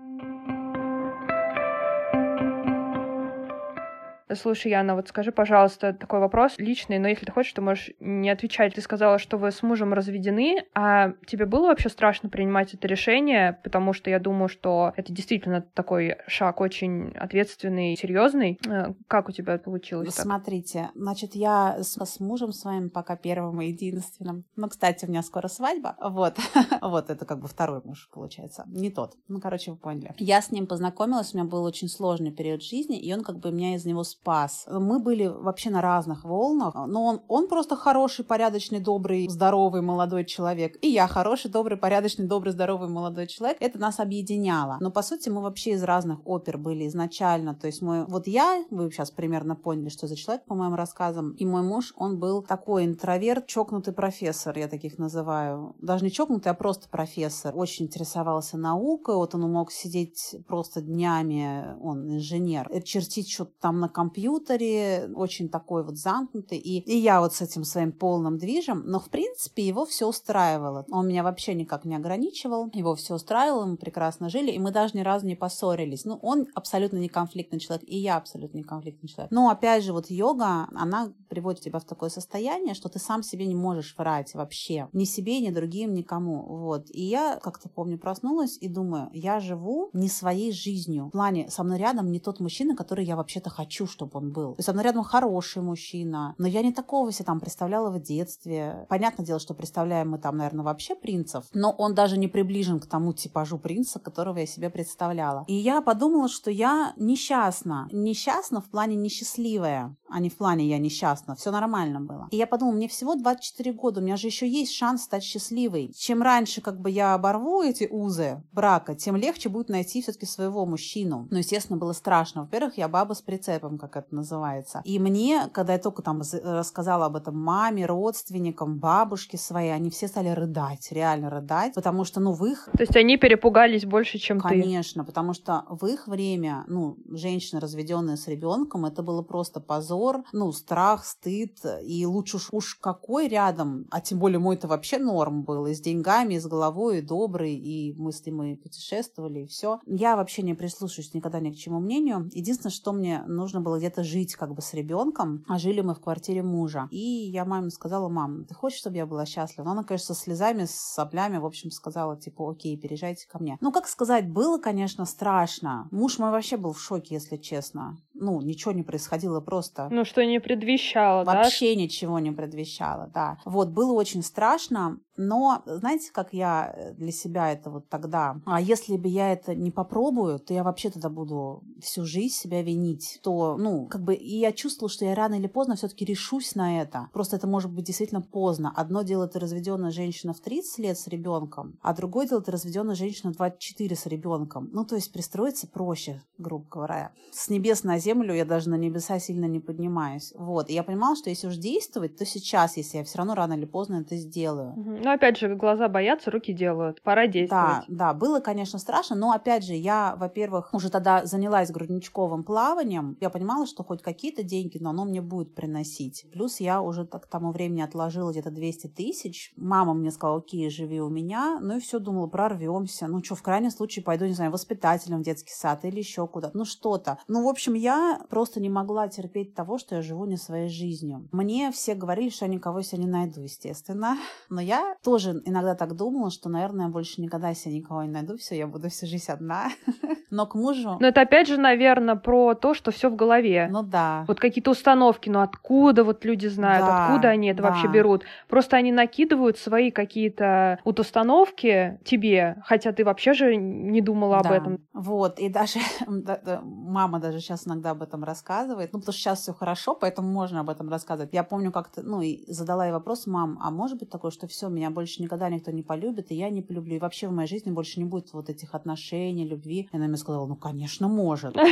[4.34, 8.32] Слушай, Яна, вот скажи, пожалуйста, такой вопрос личный, но если ты хочешь, то можешь не
[8.32, 8.74] отвечать.
[8.74, 13.60] Ты сказала, что вы с мужем разведены, а тебе было вообще страшно принимать это решение?
[13.64, 18.60] Потому что я думаю, что это действительно такой шаг очень ответственный, серьезный.
[18.68, 20.16] Э, как у тебя получилось?
[20.16, 24.46] Смотрите, значит, я с, с мужем своим пока первым и единственным.
[24.56, 25.98] Ну, кстати, у меня скоро свадьба.
[26.02, 26.38] Вот.
[26.82, 28.64] вот, это как бы второй муж, получается.
[28.68, 29.16] Не тот.
[29.28, 30.16] Ну, короче, вы поняли.
[30.18, 33.52] Я с ним познакомилась, у меня был очень сложный период жизни, и он как бы
[33.52, 34.66] меня из него спас.
[34.70, 40.26] Мы были вообще на разных волнах, но он, он просто хороший, порядочный, добрый, здоровый молодой
[40.26, 40.78] человек.
[40.82, 43.58] И я хороший, добрый, порядочный, добрый, здоровый молодой человек.
[43.60, 44.78] Это нас объединяло.
[44.80, 47.56] Но, по сути, мы вообще из разных опер были изначально.
[47.56, 48.06] То есть мы...
[48.06, 51.94] Вот я, вы сейчас примерно поняли, что за человек, по моим рассказам, и мой муж,
[51.96, 55.76] он был такой интроверт, чокнутый профессор, я таких называю.
[55.82, 57.54] Даже не чокнутый, а просто профессор.
[57.56, 63.90] Очень интересовался наукой, вот он мог сидеть просто днями, он инженер, чертить что-то там на
[63.90, 66.58] компьютере, компьютере, очень такой вот замкнутый.
[66.58, 70.86] И, и я вот с этим своим полным движем, но в принципе его все устраивало.
[70.90, 74.98] Он меня вообще никак не ограничивал, его все устраивало, мы прекрасно жили, и мы даже
[74.98, 76.06] ни разу не поссорились.
[76.06, 79.32] Ну, он абсолютно не конфликтный человек, и я абсолютно не конфликтный человек.
[79.32, 83.48] Но опять же, вот йога, она приводит тебя в такое состояние, что ты сам себе
[83.48, 84.88] не можешь врать вообще.
[84.94, 86.46] Ни себе, ни другим, никому.
[86.46, 86.86] Вот.
[86.92, 91.08] И я как-то помню проснулась и думаю, я живу не своей жизнью.
[91.08, 94.54] В плане, со мной рядом не тот мужчина, который я вообще-то хочу, чтобы он был.
[94.54, 98.02] То есть со мной рядом хороший мужчина, но я не такого себе там представляла в
[98.02, 98.86] детстве.
[98.90, 102.86] Понятное дело, что представляем мы там, наверное, вообще принцев, но он даже не приближен к
[102.86, 105.46] тому типажу принца, которого я себе представляла.
[105.48, 107.88] И я подумала, что я несчастна.
[107.92, 111.36] Несчастна в плане несчастливая, а не в плане я несчастна.
[111.36, 112.28] Все нормально было.
[112.32, 115.92] И я подумала, мне всего 24 года, у меня же еще есть шанс стать счастливой.
[115.96, 120.66] Чем раньше как бы я оборву эти узы брака, тем легче будет найти все-таки своего
[120.66, 121.28] мужчину.
[121.32, 122.42] Но, естественно, было страшно.
[122.42, 124.82] Во-первых, я баба с прицепом, как это называется.
[124.84, 130.08] И мне, когда я только там рассказала об этом маме, родственникам, бабушке своей, они все
[130.08, 132.70] стали рыдать, реально рыдать, потому что, ну, в их...
[132.74, 134.64] То есть они перепугались больше, чем Конечно, ты?
[134.64, 140.24] Конечно, потому что в их время, ну, женщина, разведенная с ребенком, это было просто позор,
[140.32, 145.44] ну, страх, стыд, и лучше уж, уж какой рядом, а тем более мой-то вообще норм
[145.44, 149.42] был, и с деньгами, и с головой, и добрый, и мы с ним и путешествовали,
[149.42, 149.80] и все.
[149.86, 152.30] Я вообще не прислушиваюсь никогда ни к чему мнению.
[152.34, 156.00] Единственное, что мне нужно было где-то жить как бы с ребенком, а жили мы в
[156.00, 156.88] квартире мужа.
[156.92, 159.66] И я маме сказала, мам, ты хочешь, чтобы я была счастлива?
[159.66, 163.58] Но она, конечно, со слезами, с соплями, в общем, сказала, типа, окей, переезжайте ко мне.
[163.62, 165.88] Ну, как сказать, было, конечно, страшно.
[165.92, 167.98] Муж мой вообще был в шоке, если честно.
[168.14, 169.90] Ну, ничего не происходило просто.
[169.92, 171.44] Ну, что не предвещало, вообще да?
[171.44, 173.38] Вообще ничего не предвещало, да.
[173.46, 175.00] Вот, было очень страшно.
[175.18, 179.56] Но знаете, как я э, для себя это вот тогда, а если бы я это
[179.56, 183.20] не попробую, то я вообще тогда буду всю жизнь себя винить.
[183.24, 186.82] То, ну, как бы, и я чувствовала, что я рано или поздно все-таки решусь на
[186.82, 187.10] это.
[187.14, 188.74] Просто это может быть действительно поздно.
[188.76, 192.96] Одно дело, ты разведенная женщина в 30 лет с ребенком, а другое дело, ты разведенная
[192.96, 194.70] женщина в 24 с ребенком.
[194.74, 197.12] Ну, то есть пристроиться проще, грубо говоря.
[197.32, 200.34] С небес на землю я даже на небеса сильно не поднимаюсь.
[200.36, 200.70] Вот.
[200.70, 203.66] И я понимала, что если уж действовать, то сейчас, если я все равно рано или
[203.66, 204.74] поздно это сделаю.
[205.06, 207.00] Но опять же, глаза боятся, руки делают.
[207.04, 207.86] Пора действовать.
[207.88, 213.16] Да, да, было, конечно, страшно, но опять же, я, во-первых, уже тогда занялась грудничковым плаванием.
[213.22, 216.26] Я понимала, что хоть какие-то деньги, но оно мне будет приносить.
[216.34, 219.54] Плюс я уже к тому времени отложила где-то 200 тысяч.
[219.56, 221.60] Мама мне сказала, окей, живи у меня.
[221.62, 223.06] Ну и все, думала, прорвемся.
[223.06, 226.58] Ну что, в крайнем случае пойду, не знаю, воспитателем в детский сад или еще куда-то.
[226.58, 227.20] Ну что-то.
[227.28, 231.30] Ну, в общем, я просто не могла терпеть того, что я живу не своей жизнью.
[231.32, 234.18] Мне все говорили, что я никого себе не найду, естественно.
[234.50, 238.58] Но я тоже иногда так думала, что, наверное, больше никогда себе никого не найду, все,
[238.58, 239.70] я буду всю жизнь одна.
[240.32, 240.98] Но к мужу...
[241.00, 243.68] Но это опять же, наверное, про то, что все в голове.
[243.72, 244.26] Ну да.
[244.28, 247.70] Вот какие-то установки, ну откуда вот люди знают, да, откуда они это да.
[247.70, 248.24] вообще берут?
[248.48, 254.50] Просто они накидывают свои какие-то вот установки тебе, хотя ты вообще же не думала да.
[254.50, 254.80] об этом.
[254.94, 255.80] Вот, и даже
[256.64, 260.62] мама даже сейчас иногда об этом рассказывает, ну потому что сейчас все хорошо, поэтому можно
[260.62, 261.34] об этом рассказывать.
[261.34, 264.70] Я помню как-то, ну и задала ей вопрос, мам, а может быть такое, что все,
[264.70, 267.72] меня больше никогда никто не полюбит, и я не полюблю, и вообще в моей жизни
[267.72, 269.90] больше не будет вот этих отношений, любви.
[269.92, 271.56] И она мне сказала, ну конечно может.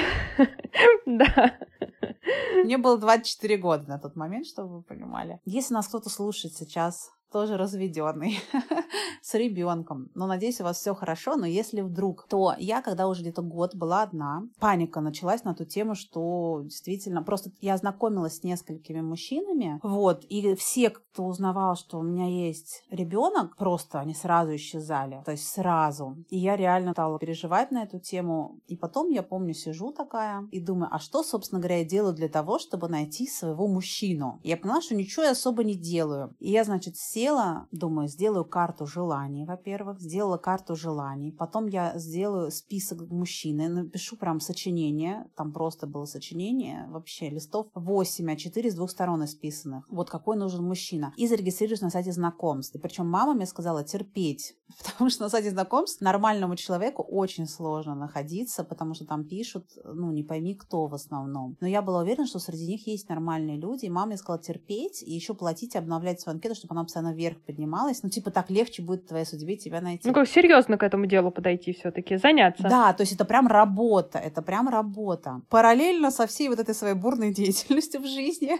[1.05, 1.57] Да.
[2.63, 5.39] Мне было 24 года на тот момент, чтобы вы понимали.
[5.45, 8.39] Если нас кто-то слушает сейчас, тоже разведенный,
[9.21, 10.11] с ребенком.
[10.13, 11.35] Но надеюсь, у вас все хорошо.
[11.35, 15.65] Но если вдруг, то я, когда уже где-то год была одна, паника началась на ту
[15.65, 21.99] тему, что действительно просто я знакомилась с несколькими мужчинами, вот, и все, кто узнавал, что
[21.99, 26.15] у меня есть ребенок, просто они сразу исчезали, то есть сразу.
[26.29, 28.59] И я реально стала переживать на эту тему.
[28.67, 32.29] И потом, я помню, сижу такая и думаю, а что, собственно говоря, я делаю для
[32.29, 34.39] того, чтобы найти своего мужчину?
[34.43, 36.35] Я поняла, что ничего я особо не делаю.
[36.39, 41.93] И я, значит, все села, думаю, сделаю карту желаний, во-первых, сделала карту желаний, потом я
[41.97, 48.71] сделаю список мужчины, напишу прям сочинение, там просто было сочинение, вообще листов 8, а 4
[48.71, 49.85] с двух сторон исписанных.
[49.89, 51.13] Вот какой нужен мужчина.
[51.15, 52.75] И зарегистрируюсь на сайте знакомств.
[52.81, 58.63] Причем мама мне сказала терпеть, потому что на сайте знакомств нормальному человеку очень сложно находиться,
[58.65, 61.55] потому что там пишут, ну, не пойми кто в основном.
[61.61, 65.01] Но я была уверена, что среди них есть нормальные люди, и мама мне сказала терпеть
[65.03, 68.03] и еще платить обновлять свою анкету, чтобы она постоянно вверх поднималась.
[68.03, 70.07] Ну, типа, так легче будет твоей судьбе тебя найти.
[70.07, 72.63] Ну, как серьезно к этому делу подойти все-таки, заняться.
[72.63, 75.41] Да, то есть это прям работа, это прям работа.
[75.49, 78.57] Параллельно со всей вот этой своей бурной деятельностью в жизни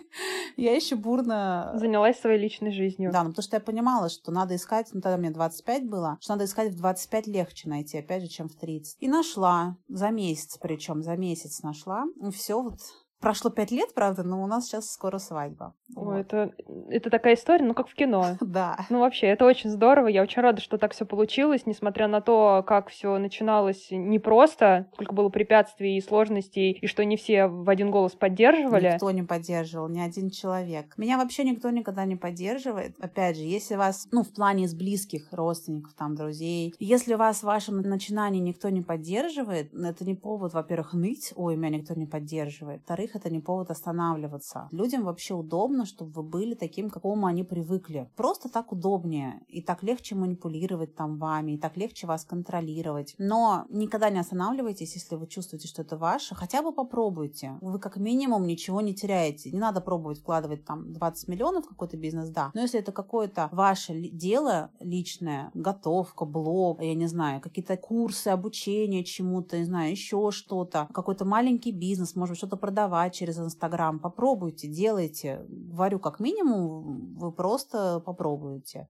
[0.58, 1.72] я еще бурно...
[1.76, 3.12] Занялась своей личной жизнью.
[3.12, 6.34] Да, ну, потому что я понимала, что надо искать, ну, тогда мне 25 было, что
[6.34, 8.98] надо искать в 25 легче найти, опять же, чем в 30.
[9.00, 12.06] И нашла, за месяц причем, за месяц нашла.
[12.22, 12.80] И все вот
[13.24, 15.74] Прошло пять лет, правда, но у нас сейчас скоро свадьба.
[15.96, 16.16] Ой, вот.
[16.18, 16.54] это,
[16.90, 18.38] это такая история, ну, как в кино.
[18.54, 18.78] Да.
[18.90, 20.08] Ну, вообще, это очень здорово.
[20.08, 25.14] Я очень рада, что так все получилось, несмотря на то, как все начиналось непросто, сколько
[25.14, 28.92] было препятствий и сложностей, и что не все в один голос поддерживали.
[28.94, 30.94] Никто не поддерживал, ни один человек.
[30.98, 32.96] Меня вообще никто никогда не поддерживает.
[33.00, 37.44] Опять же, если вас, ну, в плане из близких родственников, там, друзей, если вас в
[37.44, 42.82] вашем начинании никто не поддерживает, это не повод, во-первых, ныть, ой, меня никто не поддерживает.
[42.82, 44.68] Во-вторых, это не повод останавливаться.
[44.72, 48.10] Людям вообще удобно, чтобы вы были таким, какому они привыкли.
[48.16, 49.42] Просто так удобнее.
[49.48, 53.16] И так легче манипулировать там вами, и так легче вас контролировать.
[53.18, 56.36] Но никогда не останавливайтесь, если вы чувствуете, что это ваше.
[56.36, 57.58] Хотя бы попробуйте.
[57.62, 59.52] Вы как минимум ничего не теряете.
[59.52, 62.52] Не надо пробовать вкладывать там 20 миллионов в какой-то бизнес, да.
[62.54, 69.04] Но если это какое-то ваше дело личное, готовка, блог, я не знаю, какие-то курсы, обучение
[69.04, 74.00] чему-то, не знаю, еще что-то, какой-то маленький бизнес, может быть, что-то продавать, продавать через Инстаграм.
[74.00, 75.46] Попробуйте, делайте.
[75.48, 78.88] Говорю, как минимум, вы просто попробуете.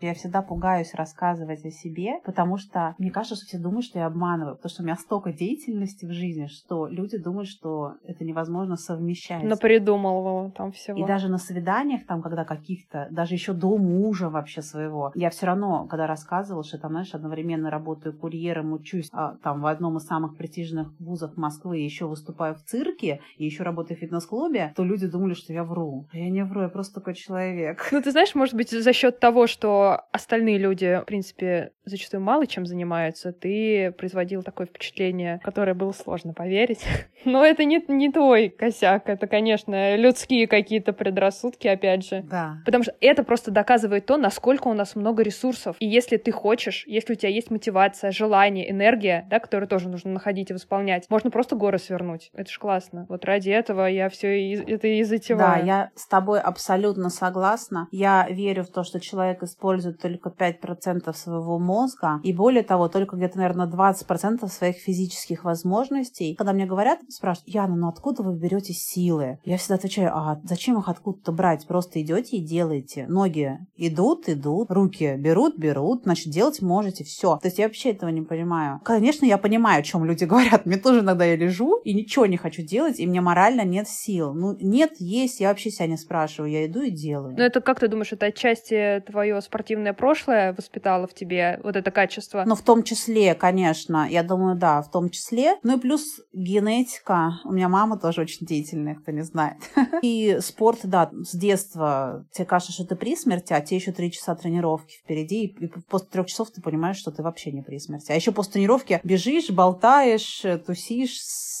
[0.00, 4.06] Я всегда пугаюсь рассказывать о себе, потому что мне кажется, что все думают, что я
[4.06, 8.76] обманываю, потому что у меня столько деятельности в жизни, что люди думают, что это невозможно
[8.76, 9.42] совмещать.
[9.42, 10.98] Напридумывала там всего.
[10.98, 15.46] И даже на свиданиях, там, когда каких-то, даже еще до мужа вообще своего, я все
[15.46, 20.06] равно, когда рассказывала, что там, знаешь, одновременно работаю курьером, учусь а, там в одном из
[20.06, 25.06] самых престижных вузов Москвы, еще выступаю в цирке, и еще работаю в фитнес-клубе, то люди
[25.06, 26.06] думали, что я вру.
[26.12, 27.88] Я не вру, я просто такой человек.
[27.92, 32.46] Ну, ты знаешь, может быть, за счет того, что остальные люди, в принципе, зачастую мало
[32.46, 36.84] чем занимаются, ты производил такое впечатление, которое было сложно поверить.
[37.24, 42.22] Но это не, не твой косяк, это, конечно, людские какие-то предрассудки, опять же.
[42.22, 42.58] Да.
[42.64, 45.76] Потому что это просто доказывает то, насколько у нас много ресурсов.
[45.78, 50.12] И если ты хочешь, если у тебя есть мотивация, желание, энергия, да, которую тоже нужно
[50.12, 52.30] находить и восполнять, можно просто горы свернуть.
[52.34, 53.06] Это ж классно.
[53.08, 55.60] Вот ради этого я все это и затеваю.
[55.60, 57.88] Да, я с тобой абсолютно согласна.
[57.90, 62.88] Я верю в то, что человек использует только 5% своего мозга, мозга, и более того,
[62.88, 66.34] только где-то, наверное, 20% своих физических возможностей.
[66.36, 69.38] Когда мне говорят, спрашивают, Яна, ну откуда вы берете силы?
[69.44, 71.66] Я всегда отвечаю, а зачем их откуда-то брать?
[71.66, 73.06] Просто идете и делаете.
[73.08, 77.38] Ноги идут, идут, руки берут, берут, значит, делать можете, все.
[77.38, 78.80] То есть я вообще этого не понимаю.
[78.84, 80.66] Конечно, я понимаю, о чем люди говорят.
[80.66, 84.32] Мне тоже иногда я лежу и ничего не хочу делать, и мне морально нет сил.
[84.32, 87.34] Ну, нет, есть, я вообще себя не спрашиваю, я иду и делаю.
[87.36, 91.90] Ну, это как ты думаешь, это отчасти твое спортивное прошлое воспитало в тебе вот это
[91.90, 92.44] качество.
[92.46, 95.56] Ну, в том числе, конечно, я думаю, да, в том числе.
[95.62, 97.40] Ну и плюс генетика.
[97.44, 99.56] У меня мама тоже очень деятельная, кто не знает.
[100.02, 104.12] И спорт, да, с детства тебе кажется, что ты при смерти, а тебе еще три
[104.12, 108.12] часа тренировки впереди, и после трех часов ты понимаешь, что ты вообще не при смерти.
[108.12, 111.18] А еще после тренировки бежишь, болтаешь, тусишь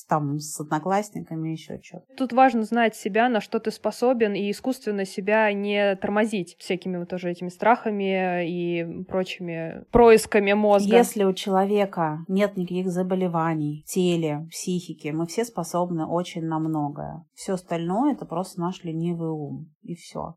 [0.08, 2.04] там с одноклассниками, еще что-то.
[2.16, 7.08] Тут важно знать себя, на что ты способен, и искусственно себя не тормозить всякими вот
[7.08, 10.96] тоже этими страхами и прочими происками мозга.
[10.96, 17.24] Если у человека нет никаких заболеваний в теле, психике, мы все способны очень на многое.
[17.34, 19.70] Все остальное это просто наш ленивый ум.
[19.82, 20.34] И все.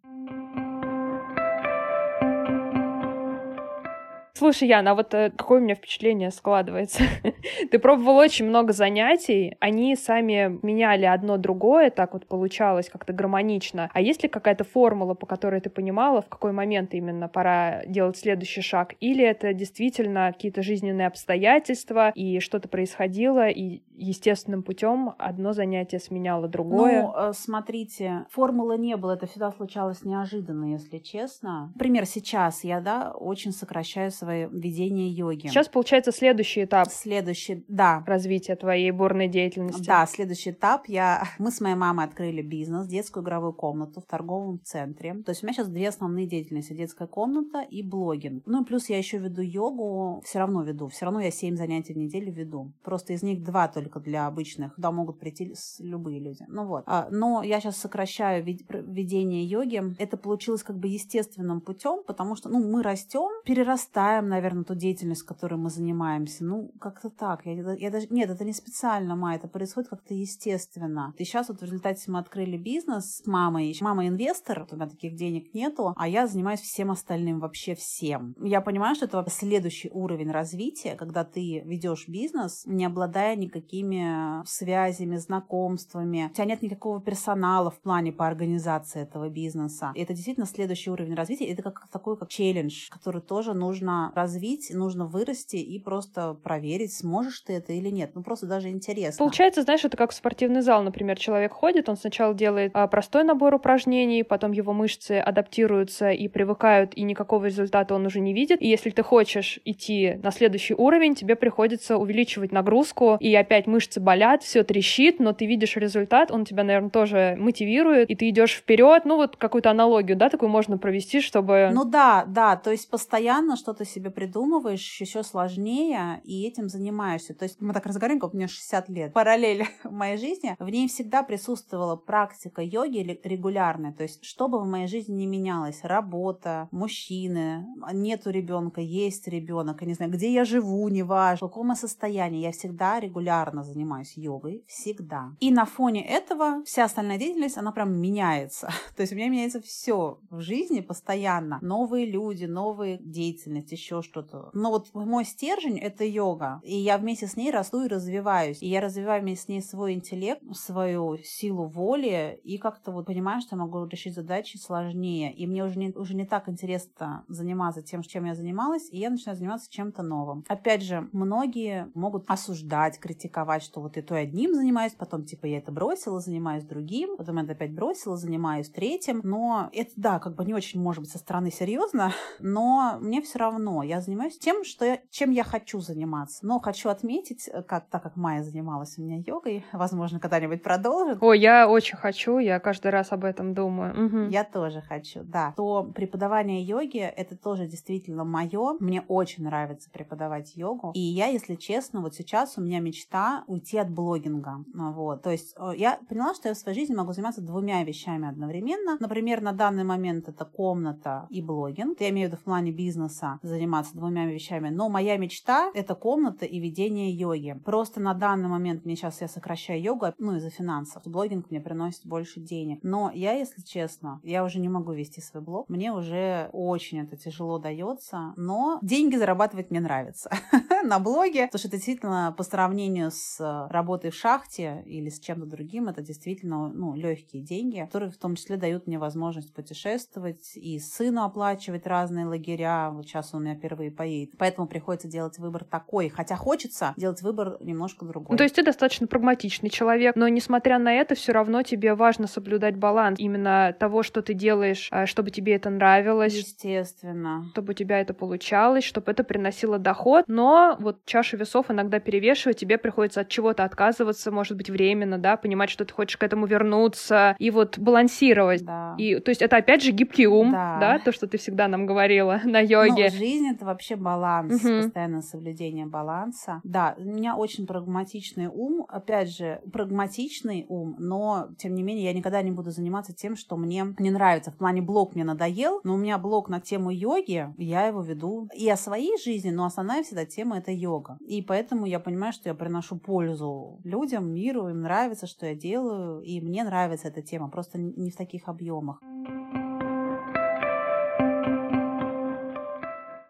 [4.38, 7.02] Слушай, Яна, а вот э, какое у меня впечатление складывается?
[7.72, 13.90] Ты пробовал очень много занятий, они сами меняли одно другое, так вот получалось как-то гармонично.
[13.92, 18.16] А есть ли какая-то формула, по которой ты понимала, в какой момент именно пора делать
[18.16, 18.94] следующий шаг?
[19.00, 26.48] Или это действительно какие-то жизненные обстоятельства, и что-то происходило, и естественным путем одно занятие сменяло
[26.48, 27.02] другое?
[27.02, 31.72] Ну, э, смотрите, формулы не было, это всегда случалось неожиданно, если честно.
[31.74, 35.48] Например, сейчас я, да, очень сокращаю свое ведение йоги.
[35.48, 36.90] Сейчас, получается, следующий этап.
[36.90, 38.04] Следующий, да.
[38.06, 39.86] Развития твоей бурной деятельности.
[39.86, 40.88] Да, следующий этап.
[40.88, 41.24] Я...
[41.40, 45.14] Мы с моей мамой открыли бизнес, детскую игровую комнату в торговом центре.
[45.24, 46.74] То есть у меня сейчас две основные деятельности.
[46.74, 48.44] Детская комната и блогинг.
[48.46, 50.22] Ну и плюс я еще веду йогу.
[50.26, 50.90] Все равно веду.
[50.90, 52.74] Все равно я семь занятий в неделю веду.
[52.84, 54.76] Просто из них два только для обычных.
[54.76, 56.44] Туда могут прийти любые люди.
[56.50, 56.84] Ну вот.
[56.86, 59.96] А, но я сейчас сокращаю ведение йоги.
[60.00, 64.76] Это получилось как бы естественным путем, потому что ну, мы растем, перерастаем уважаем, наверное, ту
[64.76, 66.44] деятельность, которой мы занимаемся.
[66.44, 67.46] Ну, как-то так.
[67.46, 68.08] Я, я даже...
[68.10, 71.14] Нет, это не специально, Ма, это происходит как-то естественно.
[71.18, 73.76] И сейчас вот в результате мы открыли бизнес с мамой.
[73.82, 78.36] Мама инвестор, у меня таких денег нету, а я занимаюсь всем остальным, вообще всем.
[78.42, 85.18] Я понимаю, что это следующий уровень развития, когда ты ведешь бизнес, не обладая никакими связями,
[85.18, 86.30] знакомствами.
[86.32, 89.92] У тебя нет никакого персонала в плане по организации этого бизнеса.
[89.96, 91.46] И это действительно следующий уровень развития.
[91.46, 97.42] Это как такой как челлендж, который тоже нужно развить, нужно вырасти и просто проверить, сможешь
[97.42, 98.12] ты это или нет.
[98.16, 99.18] Ну, просто даже интересно.
[99.18, 103.24] Получается, знаешь, это как в спортивный зал, например, человек ходит, он сначала делает а, простой
[103.24, 108.62] набор упражнений, потом его мышцы адаптируются и привыкают, и никакого результата он уже не видит.
[108.62, 114.00] И если ты хочешь идти на следующий уровень, тебе приходится увеличивать нагрузку, и опять мышцы
[114.00, 118.54] болят, все трещит, но ты видишь результат, он тебя, наверное, тоже мотивирует, и ты идешь
[118.54, 119.04] вперед.
[119.06, 121.70] Ну, вот какую-то аналогию, да, такую можно провести, чтобы...
[121.74, 127.34] Ну да, да, то есть постоянно что-то себе придумываешь, еще сложнее, и этим занимаешься.
[127.34, 129.14] То есть мы так разговариваем, как у меня 60 лет.
[129.14, 133.94] Параллель в моей жизни, в ней всегда присутствовала практика йоги регулярная.
[133.94, 139.82] То есть что бы в моей жизни не менялось, работа, мужчины, нету ребенка, есть ребенок,
[139.82, 144.64] я не знаю, где я живу, неважно, в каком состоянии, я всегда регулярно занимаюсь йогой,
[144.68, 145.36] всегда.
[145.40, 148.70] И на фоне этого вся остальная деятельность, она прям меняется.
[148.96, 151.60] То есть у меня меняется все в жизни постоянно.
[151.62, 154.50] Новые люди, новые деятельности, еще что-то.
[154.54, 156.60] Но вот мой стержень— это йога.
[156.64, 158.62] И я вместе с ней расту и развиваюсь.
[158.62, 163.42] И я развиваю вместе с ней свой интеллект, свою силу воли, и как-то вот понимаю,
[163.42, 165.34] что я могу решить задачи сложнее.
[165.34, 169.10] И мне уже не, уже не так интересно заниматься тем, чем я занималась, и я
[169.10, 170.44] начинаю заниматься чем-то новым.
[170.48, 175.60] Опять же, многие могут осуждать, критиковать, что вот я то одним занимаюсь, потом типа я
[175.60, 179.22] это бросила, занимаюсь другим, потом это опять бросила, занимаюсь третьим.
[179.24, 183.40] Но это, да, как бы не очень, может быть, со стороны серьезно, но мне все
[183.40, 186.46] равно я занимаюсь тем, что я, чем я хочу заниматься.
[186.46, 191.22] Но хочу отметить, э, как, так как Майя занималась у меня йогой, возможно, когда-нибудь продолжит.
[191.22, 194.06] О, я очень хочу, я каждый раз об этом думаю.
[194.06, 194.18] Угу.
[194.30, 195.54] Я тоже хочу, да.
[195.58, 198.78] То преподавание йоги— это тоже действительно мое.
[198.80, 200.92] Мне очень нравится преподавать йогу.
[200.94, 204.64] И я, если честно, вот сейчас у меня мечта уйти от блогинга.
[204.74, 205.24] Вот.
[205.24, 208.98] То есть э, я поняла, что я в своей жизни могу заниматься двумя вещами одновременно.
[209.00, 212.00] Например, на данный момент это комната и блогинг.
[212.02, 214.70] Я имею в виду в плане бизнеса заниматься двумя вещами.
[214.70, 217.60] Но моя мечта— это комната и ведение йоги.
[217.66, 221.04] Просто на данный момент мне сейчас я сокращаю йогу, ну, из-за финансов.
[221.06, 222.80] Блогинг мне приносит больше денег.
[222.84, 225.70] Но я, если честно, я уже не могу вести свой блог.
[225.70, 228.34] Мне уже очень это тяжело дается.
[228.38, 230.30] Но деньги зарабатывать мне нравится
[230.84, 235.46] на блоге, потому что это действительно по сравнению с работой в шахте или с чем-то
[235.46, 240.80] другим, это действительно ну, легкие деньги, которые в том числе дают мне возможность путешествовать и
[240.80, 242.92] сыну оплачивать разные лагеря.
[242.92, 244.34] Вот сейчас он меня впервые поедет.
[244.38, 246.10] Поэтому приходится делать выбор такой.
[246.10, 248.28] Хотя хочется делать выбор немножко другой.
[248.32, 252.28] Ну, то есть ты достаточно прагматичный человек, но несмотря на это, все равно тебе важно
[252.28, 256.36] соблюдать баланс именно того, что ты делаешь, а, чтобы тебе это нравилось.
[256.36, 257.46] Естественно.
[257.52, 260.26] Чтобы у тебя это получалось, чтобы это приносило доход.
[260.28, 265.38] Но вот чаша весов иногда перевешивает, тебе приходится от чего-то отказываться, может быть, временно, да,
[265.38, 268.64] понимать, что ты хочешь к этому вернуться, и вот балансировать.
[268.64, 268.96] Да.
[268.98, 270.78] И, то есть это опять же гибкий ум, Да.
[270.80, 273.10] да, то, что ты всегда нам говорила на йоге.
[273.12, 274.84] Ну, жизнь это вообще баланс, Мгм.
[274.84, 276.62] постоянное соблюдение баланса.
[276.64, 282.14] Да, у меня очень прагматичный ум, опять же, прагматичный ум, но тем не менее я
[282.14, 284.52] никогда не буду заниматься тем, что мне не нравится.
[284.52, 288.48] В плане блог мне надоел, но у меня блог на тему йоги, я его веду
[288.56, 291.18] и о своей жизни, но основная всегда тема это йога.
[291.22, 296.22] И поэтому я понимаю, что я приношу пользу людям, миру, им нравится, что я делаю,
[296.22, 299.02] и мне нравится эта тема, просто не в таких объемах.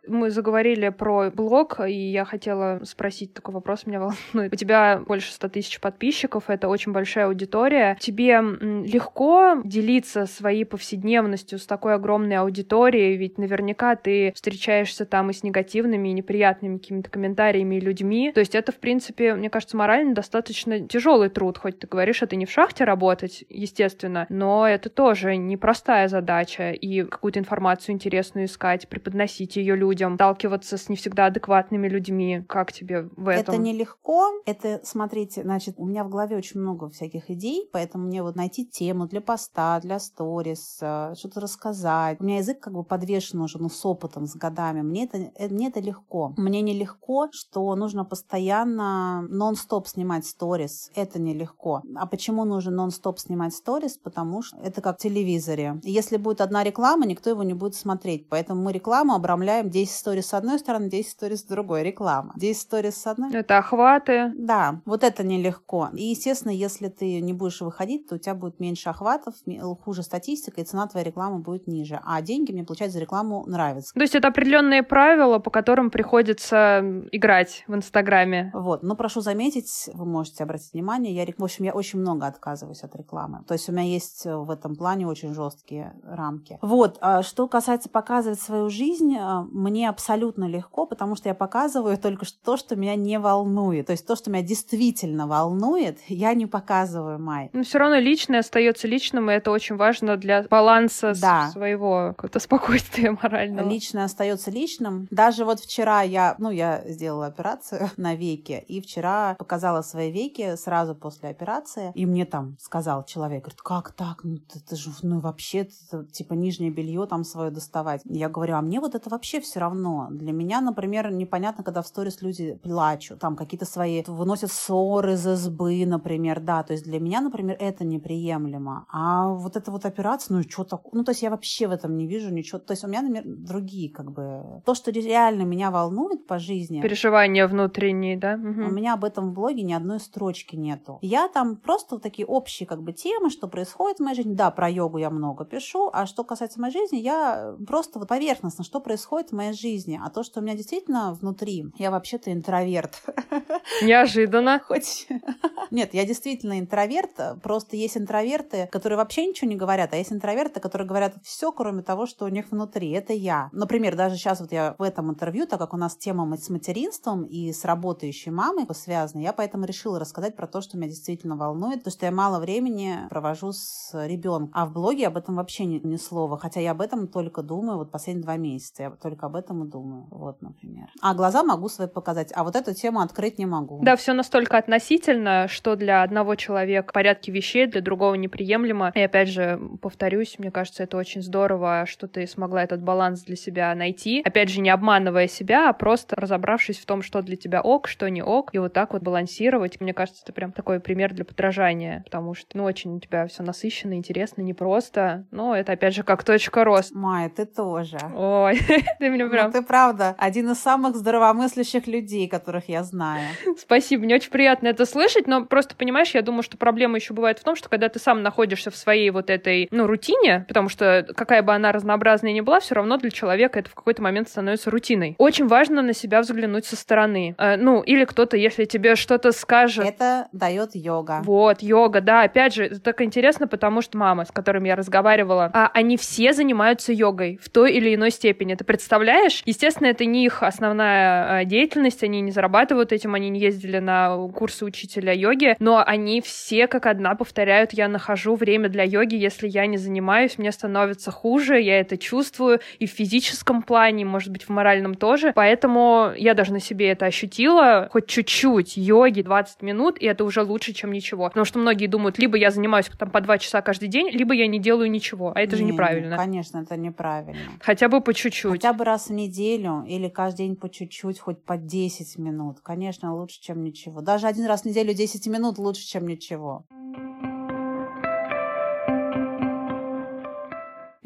[0.07, 4.53] Мы заговорили про блог, и я хотела спросить такой вопрос, меня волнует.
[4.53, 7.97] У тебя больше 100 тысяч подписчиков, это очень большая аудитория.
[7.99, 13.17] Тебе легко делиться своей повседневностью с такой огромной аудиторией?
[13.17, 18.31] Ведь наверняка ты встречаешься там и с негативными, и неприятными какими-то комментариями и людьми.
[18.31, 21.57] То есть это, в принципе, мне кажется, морально достаточно тяжелый труд.
[21.57, 26.71] Хоть ты говоришь, это не в шахте работать, естественно, но это тоже непростая задача.
[26.71, 32.43] И какую-то информацию интересную искать, преподносить ее людям, сталкиваться с не всегда адекватными людьми.
[32.47, 33.55] Как тебе в этом?
[33.55, 34.29] Это нелегко.
[34.45, 38.65] Это, смотрите, значит, у меня в голове очень много всяких идей, поэтому мне вот найти
[38.65, 42.19] тему для поста, для сторис, э, что-то рассказать.
[42.19, 44.81] У меня язык как бы подвешен уже, ну, с опытом, с годами.
[44.81, 46.33] Мне это, э, мне это легко.
[46.37, 50.91] Мне нелегко, что нужно постоянно нон-стоп снимать сторис.
[50.95, 51.81] Это нелегко.
[51.95, 53.97] А почему нужно нон-стоп снимать сторис?
[53.97, 55.79] Потому что это как в телевизоре.
[55.83, 58.27] Если будет одна реклама, никто его не будет смотреть.
[58.29, 61.83] Поэтому мы рекламу обрамляем 10 сторис с одной стороны, 10 сторис с другой.
[61.83, 62.33] Реклама.
[62.35, 63.33] 10 сторис с одной.
[63.33, 64.31] Это охваты.
[64.35, 65.89] Да, вот это нелегко.
[65.93, 70.03] И, естественно, если ты не будешь выходить, то у тебя будет меньше охватов, ме- хуже
[70.03, 71.99] статистика, и цена твоей рекламы будет ниже.
[72.03, 73.93] А деньги мне, получается, за рекламу нравятся.
[73.93, 76.81] То есть это определенные правила, по которым приходится
[77.11, 78.51] играть в Инстаграме.
[78.53, 82.83] Вот, но прошу заметить, вы можете обратить внимание, я, в общем, я очень много отказываюсь
[82.83, 83.43] от рекламы.
[83.47, 86.57] То есть у меня есть э, в этом плане очень жесткие рамки.
[86.61, 89.43] Вот, а что касается показывать свою жизнь, э,
[89.77, 93.85] мне абсолютно легко, потому что я показываю только то, что меня не волнует.
[93.85, 97.51] То есть то, что меня действительно волнует, я не показываю, Май.
[97.53, 101.51] Но все равно личное остается личным, и это очень важно для баланса Да.
[101.51, 103.69] своего какого-то спокойствия морального.
[103.69, 105.07] Личное остается личным.
[105.11, 110.55] Даже вот вчера я, ну, я сделала операцию на веке, и вчера показала свои веки
[110.55, 114.23] сразу после операции, и мне там сказал человек, говорит, как так?
[114.23, 118.01] Ну, ты, ты же, ну, вообще, ты, типа, нижнее белье там свое доставать.
[118.05, 119.66] Я говорю, а мне вот это вообще все равно.
[120.11, 125.27] Для меня, например, непонятно, когда в сторис люди плачут, там какие-то свои, выносят ссоры из
[125.27, 128.85] избы, например, да, то есть для меня, например, это неприемлемо.
[128.91, 130.91] А вот эта вот операция, ну, что такое?
[130.93, 132.59] Ну, то есть я вообще в этом не вижу ничего.
[132.59, 136.81] То есть у меня, например, другие, как бы, то, что реально меня волнует по жизни,
[136.81, 138.37] Переживания внутренние, да?
[138.37, 138.67] Мгм.
[138.67, 140.99] у меня об этом в блоге ни одной строчки нету.
[141.01, 144.33] Я там просто вот такие общие как бы темы, что происходит в моей жизни.
[144.33, 148.63] Да, про йогу я много пишу, а что касается моей жизни, я просто вот поверхностно,
[148.63, 149.99] что происходит в моей жизни.
[150.03, 153.03] А то, что у меня действительно внутри, я вообще-то интроверт.
[153.81, 154.61] Неожиданно.
[154.65, 155.07] Хоть...
[155.71, 160.59] Нет, я действительно интроверт, просто есть интроверты, которые вообще ничего не говорят, а есть интроверты,
[160.59, 162.91] которые говорят все, кроме того, что у них внутри.
[162.91, 163.49] Это я.
[163.51, 167.23] Например, даже сейчас вот я в этом интервью, так как у нас тема с материнством
[167.23, 171.83] и с работающей мамой связана, я поэтому решила рассказать про то, что меня действительно волнует,
[171.83, 174.51] то, что я мало времени провожу с ребенком.
[174.53, 177.77] А в блоге об этом вообще ни, ни слова, хотя я об этом только думаю
[177.77, 178.83] вот последние два месяца.
[178.83, 180.07] Я только об этом и думаю.
[180.11, 180.87] Вот, например.
[181.01, 183.79] А глаза могу свои показать, а вот эту тему открыть не могу.
[183.83, 188.91] Да, все настолько относительно, что для одного человека в порядке вещей, для другого неприемлемо.
[188.95, 193.35] И опять же, повторюсь, мне кажется, это очень здорово, что ты смогла этот баланс для
[193.35, 194.21] себя найти.
[194.23, 198.09] Опять же, не обманывая себя, а просто разобравшись в том, что для тебя ок, что
[198.09, 199.79] не ок, и вот так вот балансировать.
[199.79, 203.43] Мне кажется, это прям такой пример для подражания, потому что, ну, очень у тебя все
[203.43, 205.25] насыщенно, интересно, непросто.
[205.31, 206.93] Но это, опять же, как точка рост.
[206.93, 207.97] Майя, ты тоже.
[208.15, 208.59] Ой,
[208.99, 209.51] ты меня Ну, прям...
[209.51, 213.27] ты правда один из самых здравомыслящих людей, которых я знаю.
[213.57, 217.39] Спасибо, мне очень приятно это слышать, но просто, понимаешь, я думаю, что проблема еще бывает
[217.39, 221.05] в том, что когда ты сам находишься в своей вот этой, ну, рутине, потому что
[221.15, 224.69] какая бы она разнообразная ни была, все равно для человека это в какой-то момент становится
[224.69, 225.15] рутиной.
[225.17, 227.35] Очень важно на себя взглянуть со стороны.
[227.37, 231.21] Э, ну, или кто-то, если тебе что-то скажет, Это дает йога.
[231.23, 235.49] вот, йога, да, опять же, это так интересно, потому что мама, с которыми я разговаривала,
[235.53, 238.55] а, они все занимаются йогой в той или иной степени.
[238.55, 239.26] Ты представляешь?
[239.27, 239.43] Занимаешь.
[239.45, 244.17] Естественно, это не их основная а, деятельность, они не зарабатывают этим, они не ездили на
[244.33, 249.47] курсы учителя йоги, но они все как одна повторяют, я нахожу время для йоги, если
[249.47, 254.43] я не занимаюсь, мне становится хуже, я это чувствую и в физическом плане, может быть,
[254.43, 259.97] в моральном тоже, поэтому я даже на себе это ощутила, хоть чуть-чуть йоги 20 минут,
[259.99, 261.27] и это уже лучше, чем ничего.
[261.27, 264.47] Потому что многие думают, либо я занимаюсь там по 2 часа каждый день, либо я
[264.47, 266.17] не делаю ничего, а это не, же неправильно.
[266.17, 267.51] Конечно, это неправильно.
[267.59, 268.51] Хотя бы по чуть-чуть.
[268.51, 272.59] Хотя бы раз в неделю или каждый день по чуть-чуть, хоть по 10 минут.
[272.61, 274.01] Конечно, лучше, чем ничего.
[274.01, 276.65] Даже один раз в неделю 10 минут лучше, чем ничего.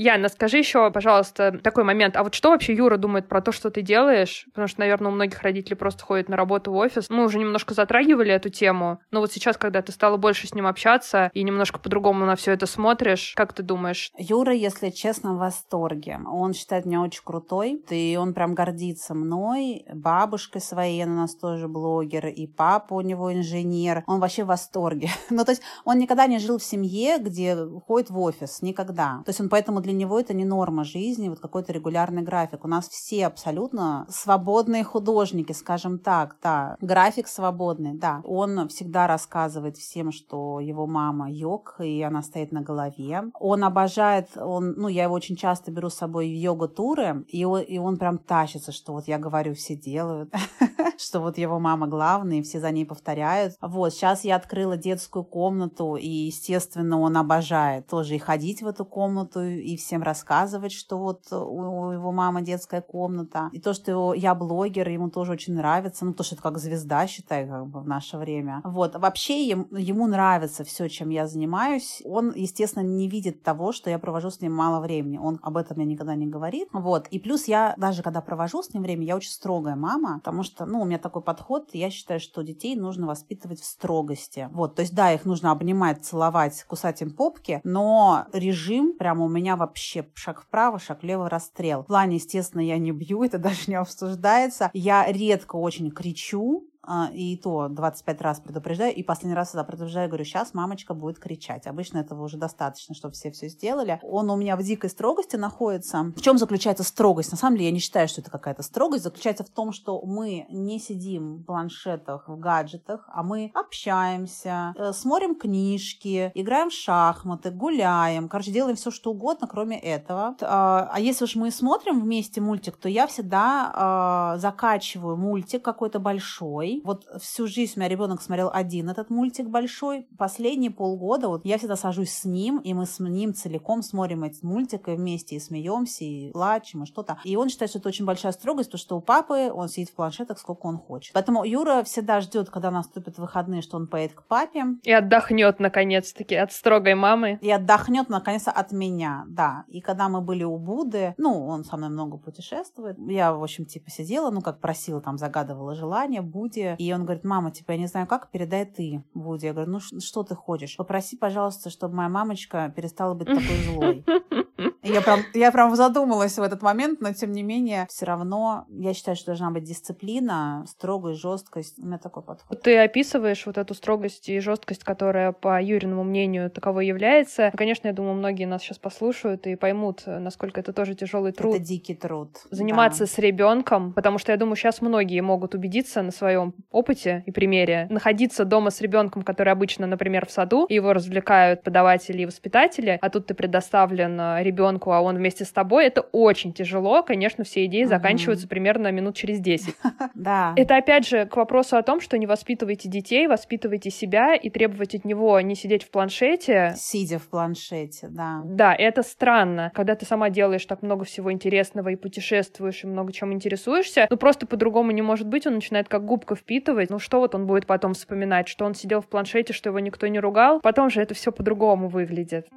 [0.02, 2.18] Яна, скажи еще, пожалуйста, такой момент.
[2.18, 4.46] А вот что вообще Юра думает про то, что ты делаешь?
[4.48, 7.12] Потому что, наверное, у многих родителей просто ходят на работу в офис.
[7.12, 10.66] Мы уже немножко затрагивали эту тему, но вот сейчас, когда ты стала больше с ним
[10.66, 14.12] общаться и немножко по-другому на все это смотришь, как ты думаешь?
[14.18, 16.20] Юра, если честно, в восторге.
[16.26, 21.36] Он считает меня очень крутой, и он прям гордится мной, бабушкой своей, она у нас
[21.36, 24.04] тоже блогер, и папа у него инженер.
[24.08, 25.10] Он вообще в восторге.
[25.30, 29.22] ну, то есть он никогда не жил в семье, где ходит в офис, никогда.
[29.26, 32.64] То есть он поэтому для для него это не норма жизни, вот какой-то регулярный график.
[32.64, 36.78] У нас все абсолютно свободные художники, скажем так, да.
[36.80, 38.22] График свободный, да.
[38.24, 43.24] Он всегда рассказывает всем, что его мама йог, и она стоит на голове.
[43.38, 47.62] Он обожает, он, ну, я его очень часто беру с собой в йога-туры, и он,
[47.62, 50.34] и он прям тащится, что вот я говорю, все делают,
[50.98, 53.56] что вот его мама главная, и все за ней повторяют.
[53.60, 58.86] Вот, сейчас я открыла детскую комнату, и, естественно, он обожает тоже и ходить в эту
[58.86, 63.50] комнату, и всем рассказывать, что вот у его мамы детская комната.
[63.52, 66.06] И то, что его, я блогер, ему тоже очень нравится.
[66.06, 68.62] Ну, то, что это как звезда, считай, как бы в наше время.
[68.64, 68.96] Вот.
[68.96, 72.02] Вообще ему, ему нравится все, чем я занимаюсь.
[72.06, 75.18] Он, естественно, не видит того, что я провожу с ним мало времени.
[75.18, 76.70] Он об этом мне никогда не говорит.
[76.72, 77.08] Вот.
[77.08, 80.66] И плюс я, даже когда провожу с ним время, я очень строгая мама, потому что,
[80.66, 84.50] ну, у меня такой подход, я считаю, что детей нужно воспитывать в строгости.
[84.52, 84.76] Вот.
[84.76, 89.56] То есть, да, их нужно обнимать, целовать, кусать им попки, но режим прямо у меня
[89.62, 91.84] вообще шаг вправо, шаг влево, расстрел.
[91.84, 94.70] В плане, естественно, я не бью, это даже не обсуждается.
[94.74, 96.68] Я редко очень кричу,
[97.14, 101.68] и то 25 раз предупреждаю, и последний раз когда предупреждаю, говорю, сейчас мамочка будет кричать.
[101.68, 104.00] Обычно этого уже достаточно, чтобы все все сделали.
[104.02, 106.12] Он у меня в дикой строгости находится.
[106.16, 107.32] В чем заключается строгость?
[107.32, 109.04] На самом деле я не считаю, что это какая-то строгость.
[109.04, 114.94] Заключается в том, что мы не сидим в планшетах, в гаджетах, а мы общаемся, э,
[114.94, 118.30] смотрим книжки, играем в шахматы, гуляем.
[118.30, 120.36] Короче, делаем все, что угодно, кроме этого.
[120.42, 126.00] А, а если уж мы смотрим вместе мультик, то я всегда а, закачиваю мультик какой-то
[126.00, 126.82] большой, большой.
[126.86, 130.08] Вот всю жизнь у меня ребенок смотрел один этот мультик большой.
[130.18, 134.44] Последние полгода вот я всегда сажусь с ним, и мы с ним целиком смотрим этот
[134.44, 137.20] мультик и вместе и смеемся, и плачем, и что-то.
[137.24, 139.96] И он считает, что это очень большая строгость, потому что у папы он сидит в
[139.96, 141.14] планшетах сколько он хочет.
[141.14, 144.66] Поэтому Юра всегда ждет, когда наступят выходные, что он поедет к папе.
[144.84, 147.40] И отдохнет наконец-таки от строгой мамы.
[147.42, 149.66] И отдохнет наконец-то от меня, да.
[149.68, 153.66] И когда мы были у Будды, ну, он со мной много путешествует, я, в общем,
[153.66, 156.76] типа сидела, ну, как просила, там, загадывала желание Будде, Вуди.
[156.84, 159.46] И он говорит, мама, типа, я не знаю как, передай ты Вуди.
[159.46, 160.78] Я говорю, ну что ты хочешь?
[160.78, 164.06] Попроси, пожалуйста, чтобы моя мамочка перестала быть такой злой.
[164.84, 168.94] Я прям, я прям задумалась в этот момент, но тем не менее, все равно я
[168.94, 171.78] считаю, что должна быть дисциплина, строгость, жесткость.
[171.80, 172.62] У меня такой подход.
[172.62, 177.52] Ты описываешь вот эту строгость и жесткость, которая, по Юриному мнению, таковой является.
[177.56, 181.56] Конечно, я думаю, многие нас сейчас послушают и поймут, насколько это тоже тяжелый труд.
[181.56, 182.30] Это дикий труд.
[182.50, 183.08] Заниматься да.
[183.08, 187.88] с ребенком, потому что я думаю, сейчас многие могут убедиться на своем опыте и примере.
[187.90, 193.10] Находиться дома с ребенком, который обычно, например, в саду, его развлекают подаватели и воспитатели, а
[193.10, 197.04] тут ты предоставлен э, ребенку, а он вместе с тобой, это очень тяжело.
[197.04, 199.76] Конечно, все идеи заканчиваются примерно минут через 10.
[200.14, 200.54] Да.
[200.56, 204.94] Это опять же к вопросу о том, что не воспитывайте детей, воспитывайте себя и требовать
[204.94, 206.74] от него не сидеть в планшете.
[206.78, 208.42] Сидя в планшете, да.
[208.46, 213.14] Да, это странно, когда ты сама делаешь так много всего интересного и путешествуешь, и много
[213.14, 216.90] чем интересуешься, ну просто по-другому не может быть, он начинает как губка впитывать.
[216.90, 220.08] Ну что вот он будет потом вспоминать, что он сидел в планшете, что его никто
[220.08, 222.48] не ругал, потом же это все по-другому выглядит.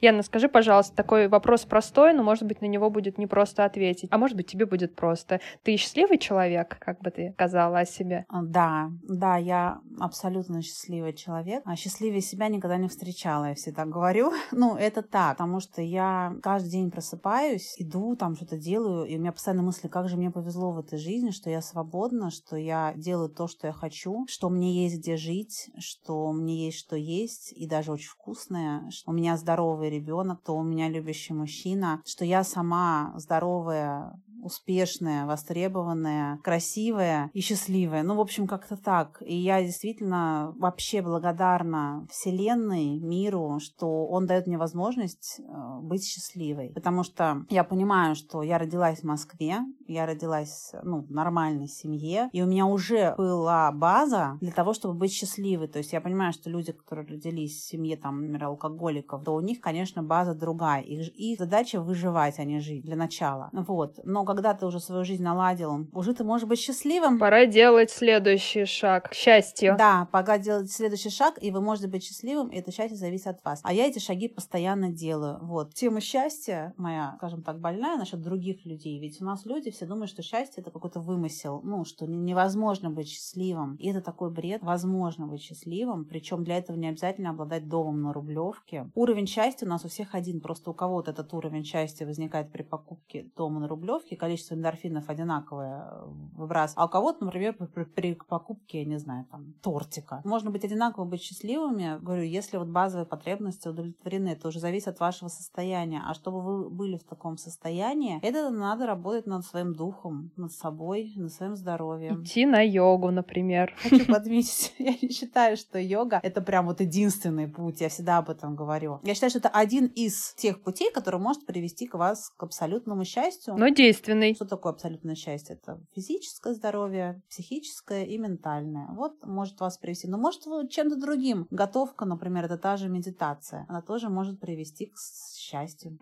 [0.00, 4.10] Яна, скажи, пожалуйста, такой вопрос простой, но, может быть, на него будет не просто ответить.
[4.12, 5.40] А может быть, тебе будет просто.
[5.62, 8.26] Ты счастливый человек, как бы ты сказала о себе?
[8.28, 11.62] А, да, да, я абсолютно счастливый человек.
[11.64, 14.32] А счастливее себя никогда не встречала, я всегда говорю.
[14.52, 19.20] ну, это так, потому что я каждый день просыпаюсь, иду, там что-то делаю, и у
[19.20, 22.92] меня постоянно мысли, как же мне повезло в этой жизни, что я свободна, что я
[22.96, 27.52] делаю то, что я хочу, что мне есть где жить, что мне есть что есть,
[27.52, 32.24] и даже очень вкусное, что у меня здоровый ребенок, то у меня любящий мужчина, что
[32.24, 38.02] я сама здоровая, успешная, востребованная, красивая и счастливая.
[38.02, 39.22] Ну, в общем, как-то так.
[39.24, 46.72] И я действительно вообще благодарна Вселенной, миру, что он дает мне возможность э, быть счастливой.
[46.74, 52.28] Потому что я понимаю, что я родилась в Москве, я родилась ну, в нормальной семье,
[52.32, 55.68] и у меня уже была база для того, чтобы быть счастливой.
[55.68, 59.40] То есть я понимаю, что люди, которые родились в семье, там, например, алкоголиков, то у
[59.40, 60.82] них, конечно, база другая.
[60.82, 63.50] Их, их задача выживать, а не жить для начала.
[63.52, 63.98] Вот.
[64.04, 67.18] Но когда ты уже свою жизнь наладил, уже ты можешь быть счастливым.
[67.18, 69.76] Пора делать следующий шаг к счастью.
[69.78, 73.44] Да, пора делать следующий шаг, и вы можете быть счастливым, и это счастье зависит от
[73.44, 73.60] вас.
[73.62, 75.38] А я эти шаги постоянно делаю.
[75.42, 75.74] Вот.
[75.74, 78.98] Тема счастья моя, скажем так, больная насчет других людей.
[79.00, 83.08] Ведь у нас люди все думают, что счастье это какой-то вымысел, ну, что невозможно быть
[83.08, 83.76] счастливым.
[83.76, 84.62] И это такой бред.
[84.62, 88.90] Возможно быть счастливым, причем для этого не обязательно обладать домом на Рублевке.
[88.94, 92.62] Уровень счастья у нас у всех один, просто у кого-то этот уровень счастья возникает при
[92.62, 96.04] покупке дома на Рублевке, количество эндорфинов одинаковое э,
[96.36, 96.78] выбрасывает.
[96.78, 100.20] А у кого-то, например, при, при покупке, я не знаю, там, тортика.
[100.24, 101.98] Можно быть одинаково, быть счастливыми.
[102.00, 106.02] Говорю, если вот базовые потребности удовлетворены, это уже зависит от вашего состояния.
[106.06, 111.12] А чтобы вы были в таком состоянии, это надо работать над своим духом, над собой,
[111.16, 112.22] над своим здоровьем.
[112.22, 113.74] Идти на йогу, например.
[113.82, 117.80] Хочу подметить, я не считаю, что йога— это прям вот единственный путь.
[117.80, 119.00] Я всегда об этом говорю.
[119.02, 123.04] Я считаю, что это один из тех путей, который может привести к вас к абсолютному
[123.04, 123.54] счастью.
[123.56, 123.68] Но
[124.06, 124.34] действенный.
[124.34, 125.56] Что такое абсолютное счастье?
[125.56, 128.88] Это физическое здоровье, психическое и ментальное.
[128.92, 130.08] Вот может вас привести.
[130.08, 131.46] Но может чем-то другим.
[131.50, 133.66] Готовка, например, это та же медитация.
[133.68, 134.96] Она тоже может привести к
[135.36, 135.98] счастью.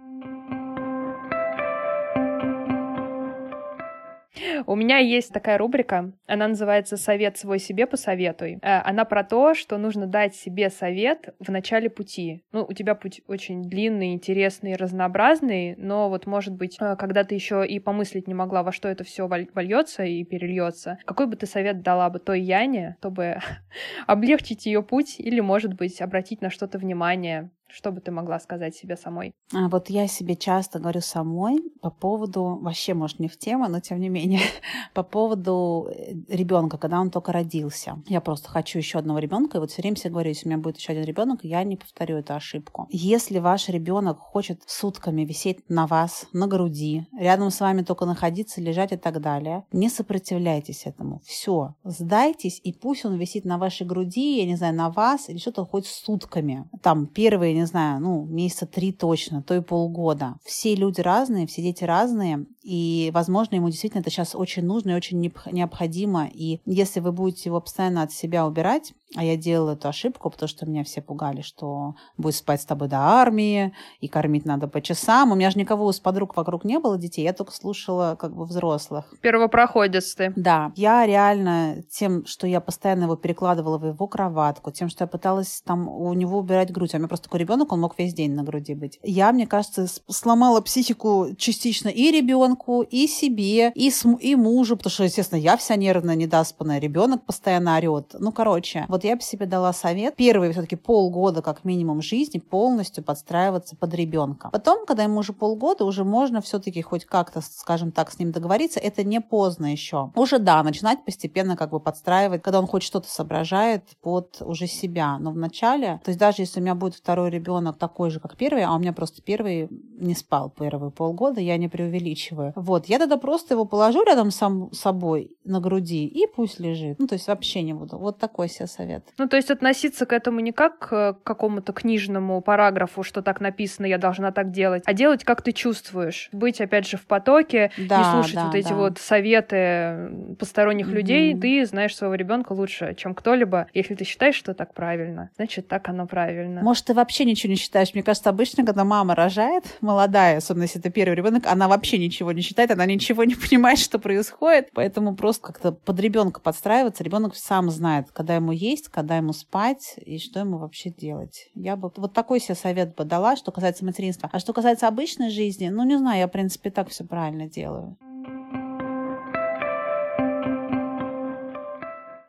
[4.67, 8.59] У меня есть такая рубрика, она называется «Совет свой себе посоветуй».
[8.63, 12.43] Э, она про то, что нужно дать себе совет в начале пути.
[12.53, 17.35] Ну, у тебя путь очень длинный, интересный, разнообразный, но вот, может быть, э, когда ты
[17.35, 21.47] еще и помыслить не могла, во что это все вольется и перельется, какой бы ты
[21.47, 23.39] совет дала бы той Яне, чтобы
[24.07, 28.77] облегчить ее путь или, может быть, обратить на что-то внимание, что бы ты могла сказать
[28.77, 29.33] себе самой?
[29.53, 33.81] А вот я себе часто говорю самой по поводу, вообще, может, не в тему, но
[33.81, 34.41] тем не менее,
[34.95, 38.03] по поводу э, ребенка, когда он только родился.
[38.07, 40.63] Я просто хочу еще одного ребенка, и вот все время себе говорю, если у меня
[40.63, 42.87] будет еще один ребенок, я не повторю эту ошибку.
[42.91, 48.61] Если ваш ребенок хочет сутками висеть на вас, на груди, рядом с вами только находиться,
[48.61, 51.21] лежать и так далее, не сопротивляйтесь этому.
[51.25, 55.39] Все, сдайтесь, и пусть он висит на вашей груди, я не знаю, на вас, или
[55.39, 56.69] что-то хоть сутками.
[56.83, 60.37] Там первые, не знаю, ну, месяца три точно, то и полгода.
[60.45, 64.95] Все люди разные, все дети разные, и, возможно, ему действительно это сейчас очень нужно и
[64.95, 66.27] очень необходимо.
[66.33, 70.49] И если вы будете его постоянно от себя убирать, а я делала эту ошибку, потому
[70.49, 74.81] что меня все пугали, что будет спать с тобой до армии, и кормить надо по
[74.81, 75.31] часам.
[75.31, 78.45] У меня же никого из подруг вокруг не было детей, я только слушала как бы
[78.45, 79.15] взрослых.
[79.21, 80.33] Первопроходец ты.
[80.35, 80.73] Да.
[80.75, 85.63] Я реально тем, что я постоянно его перекладывала в его кроватку, тем, что я пыталась
[85.65, 86.95] там у него убирать грудь.
[86.95, 88.99] А у меня просто такой ребенок, он мог весь день на груди быть.
[89.03, 92.11] Я, мне кажется, сломала психику частично и
[92.55, 97.25] ребенку, и себе, и, с, и мужу, потому что, естественно, я вся нервная, недоспанная, ребенок
[97.25, 98.15] постоянно орет.
[98.19, 103.05] Ну, короче, вот я бы себе дала совет первые все-таки полгода как минимум жизни полностью
[103.05, 104.51] подстраиваться под ребенка.
[104.53, 108.81] Потом, когда ему уже полгода, уже можно все-таки хоть как-то, скажем так, с ним договориться.
[108.81, 110.11] Это не поздно еще.
[110.15, 115.19] Уже да, начинать постепенно как бы подстраивать, когда он хоть что-то соображает под уже себя.
[115.19, 118.65] Но вначале, то есть даже если у меня будет второй ребенок такой же, как первый,
[118.65, 122.44] а у меня просто первый не спал первые полгода, я не преувеличиваю.
[122.55, 126.99] Вот, я тогда просто его положу рядом с собой на груди и пусть лежит.
[126.99, 127.99] Ну, то есть вообще не буду.
[127.99, 129.05] Вот такой себе совет совет.
[129.19, 133.87] Ну, то есть относиться к этому не как к какому-то книжному параграфу, что так написано,
[133.87, 136.29] я должна так делать, а делать, как ты чувствуешь.
[136.33, 138.75] Быть, опять же, в потоке, да, не слушать да, вот эти да.
[138.75, 140.93] вот советы посторонних mm-hmm.
[140.93, 141.41] людей.
[141.41, 143.67] Ты знаешь своего ребенка лучше, чем кто-либо.
[143.75, 146.63] Если ты считаешь, что так правильно, значит, так оно правильно.
[146.63, 147.95] Может, ты вообще ничего не считаешь.
[147.95, 152.33] Мне кажется, обычно, когда мама рожает, молодая, особенно если это первый ребенок, она вообще ничего
[152.35, 154.71] не считает, она ничего не понимает, что происходит.
[154.75, 157.05] Поэтому просто как-то под ребенка подстраиваться.
[157.05, 161.49] Ребенок сам знает, когда ему есть, когда ему спать и что ему вообще делать.
[161.55, 164.29] Я бы вот такой себе совет бы дала, что касается материнства.
[164.33, 167.97] А что касается обычной жизни, ну, не знаю, я, в принципе, так все правильно делаю.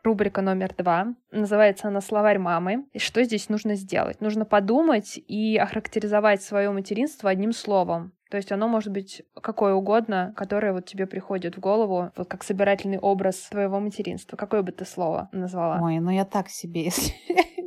[0.06, 1.14] рубрика номер два.
[1.32, 2.86] Называется она «Словарь мамы».
[2.92, 4.20] И что здесь нужно сделать?
[4.20, 8.12] Нужно подумать и охарактеризовать свое материнство одним словом.
[8.30, 12.42] То есть оно может быть какое угодно, которое вот тебе приходит в голову, вот как
[12.44, 14.36] собирательный образ твоего материнства.
[14.36, 15.80] Какое бы ты слово назвала?
[15.82, 17.14] Ой, ну я так себе, если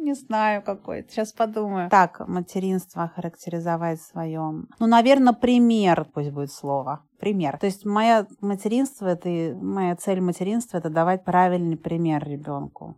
[0.09, 1.05] не знаю какой.
[1.09, 1.89] Сейчас подумаю.
[1.89, 4.67] Так, материнство характеризовать своем.
[4.79, 7.05] Ну, наверное, пример пусть будет слово.
[7.19, 7.57] Пример.
[7.59, 9.29] То есть мое материнство, это
[9.61, 12.97] моя цель материнства это давать правильный пример ребенку.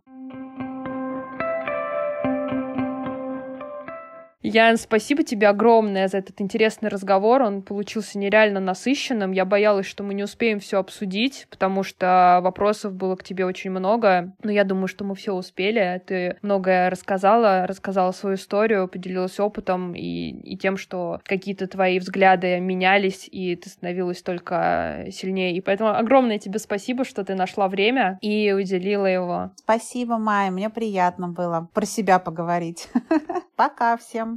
[4.42, 7.42] Ян, спасибо тебе огромное за этот интересный разговор.
[7.42, 9.30] Он получился нереально насыщенным.
[9.30, 13.70] Я боялась, что мы не успеем все обсудить, потому что вопросов было к тебе очень
[13.70, 14.34] много.
[14.42, 16.02] Но я думаю, что мы все успели.
[16.06, 22.58] Ты многое рассказала, рассказала свою историю, поделилась опытом и, и тем, что какие-то твои взгляды
[22.58, 25.54] менялись, и ты становилась только сильнее.
[25.54, 29.52] И поэтому огромное тебе спасибо, что ты нашла время и уделила его.
[29.56, 30.50] Спасибо, Майя.
[30.50, 32.88] Мне приятно было про себя поговорить.
[33.56, 34.31] Пока всем.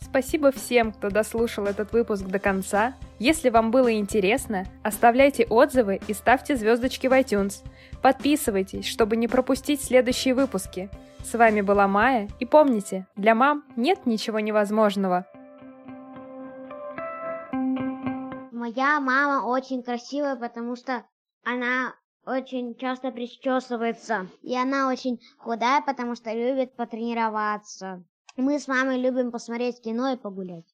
[0.00, 2.94] Спасибо всем, кто дослушал этот выпуск до конца.
[3.18, 7.62] Если вам было интересно, оставляйте отзывы и ставьте звездочки в iTunes.
[8.02, 10.90] Подписывайтесь, чтобы не пропустить следующие выпуски.
[11.22, 15.26] С вами была Майя, и помните, для мам нет ничего невозможного.
[18.50, 21.04] Моя мама очень красивая, потому что
[21.44, 21.94] она
[22.28, 24.28] очень часто причесывается.
[24.42, 28.04] И она очень худая, потому что любит потренироваться.
[28.36, 30.66] Мы с мамой любим посмотреть кино и погулять.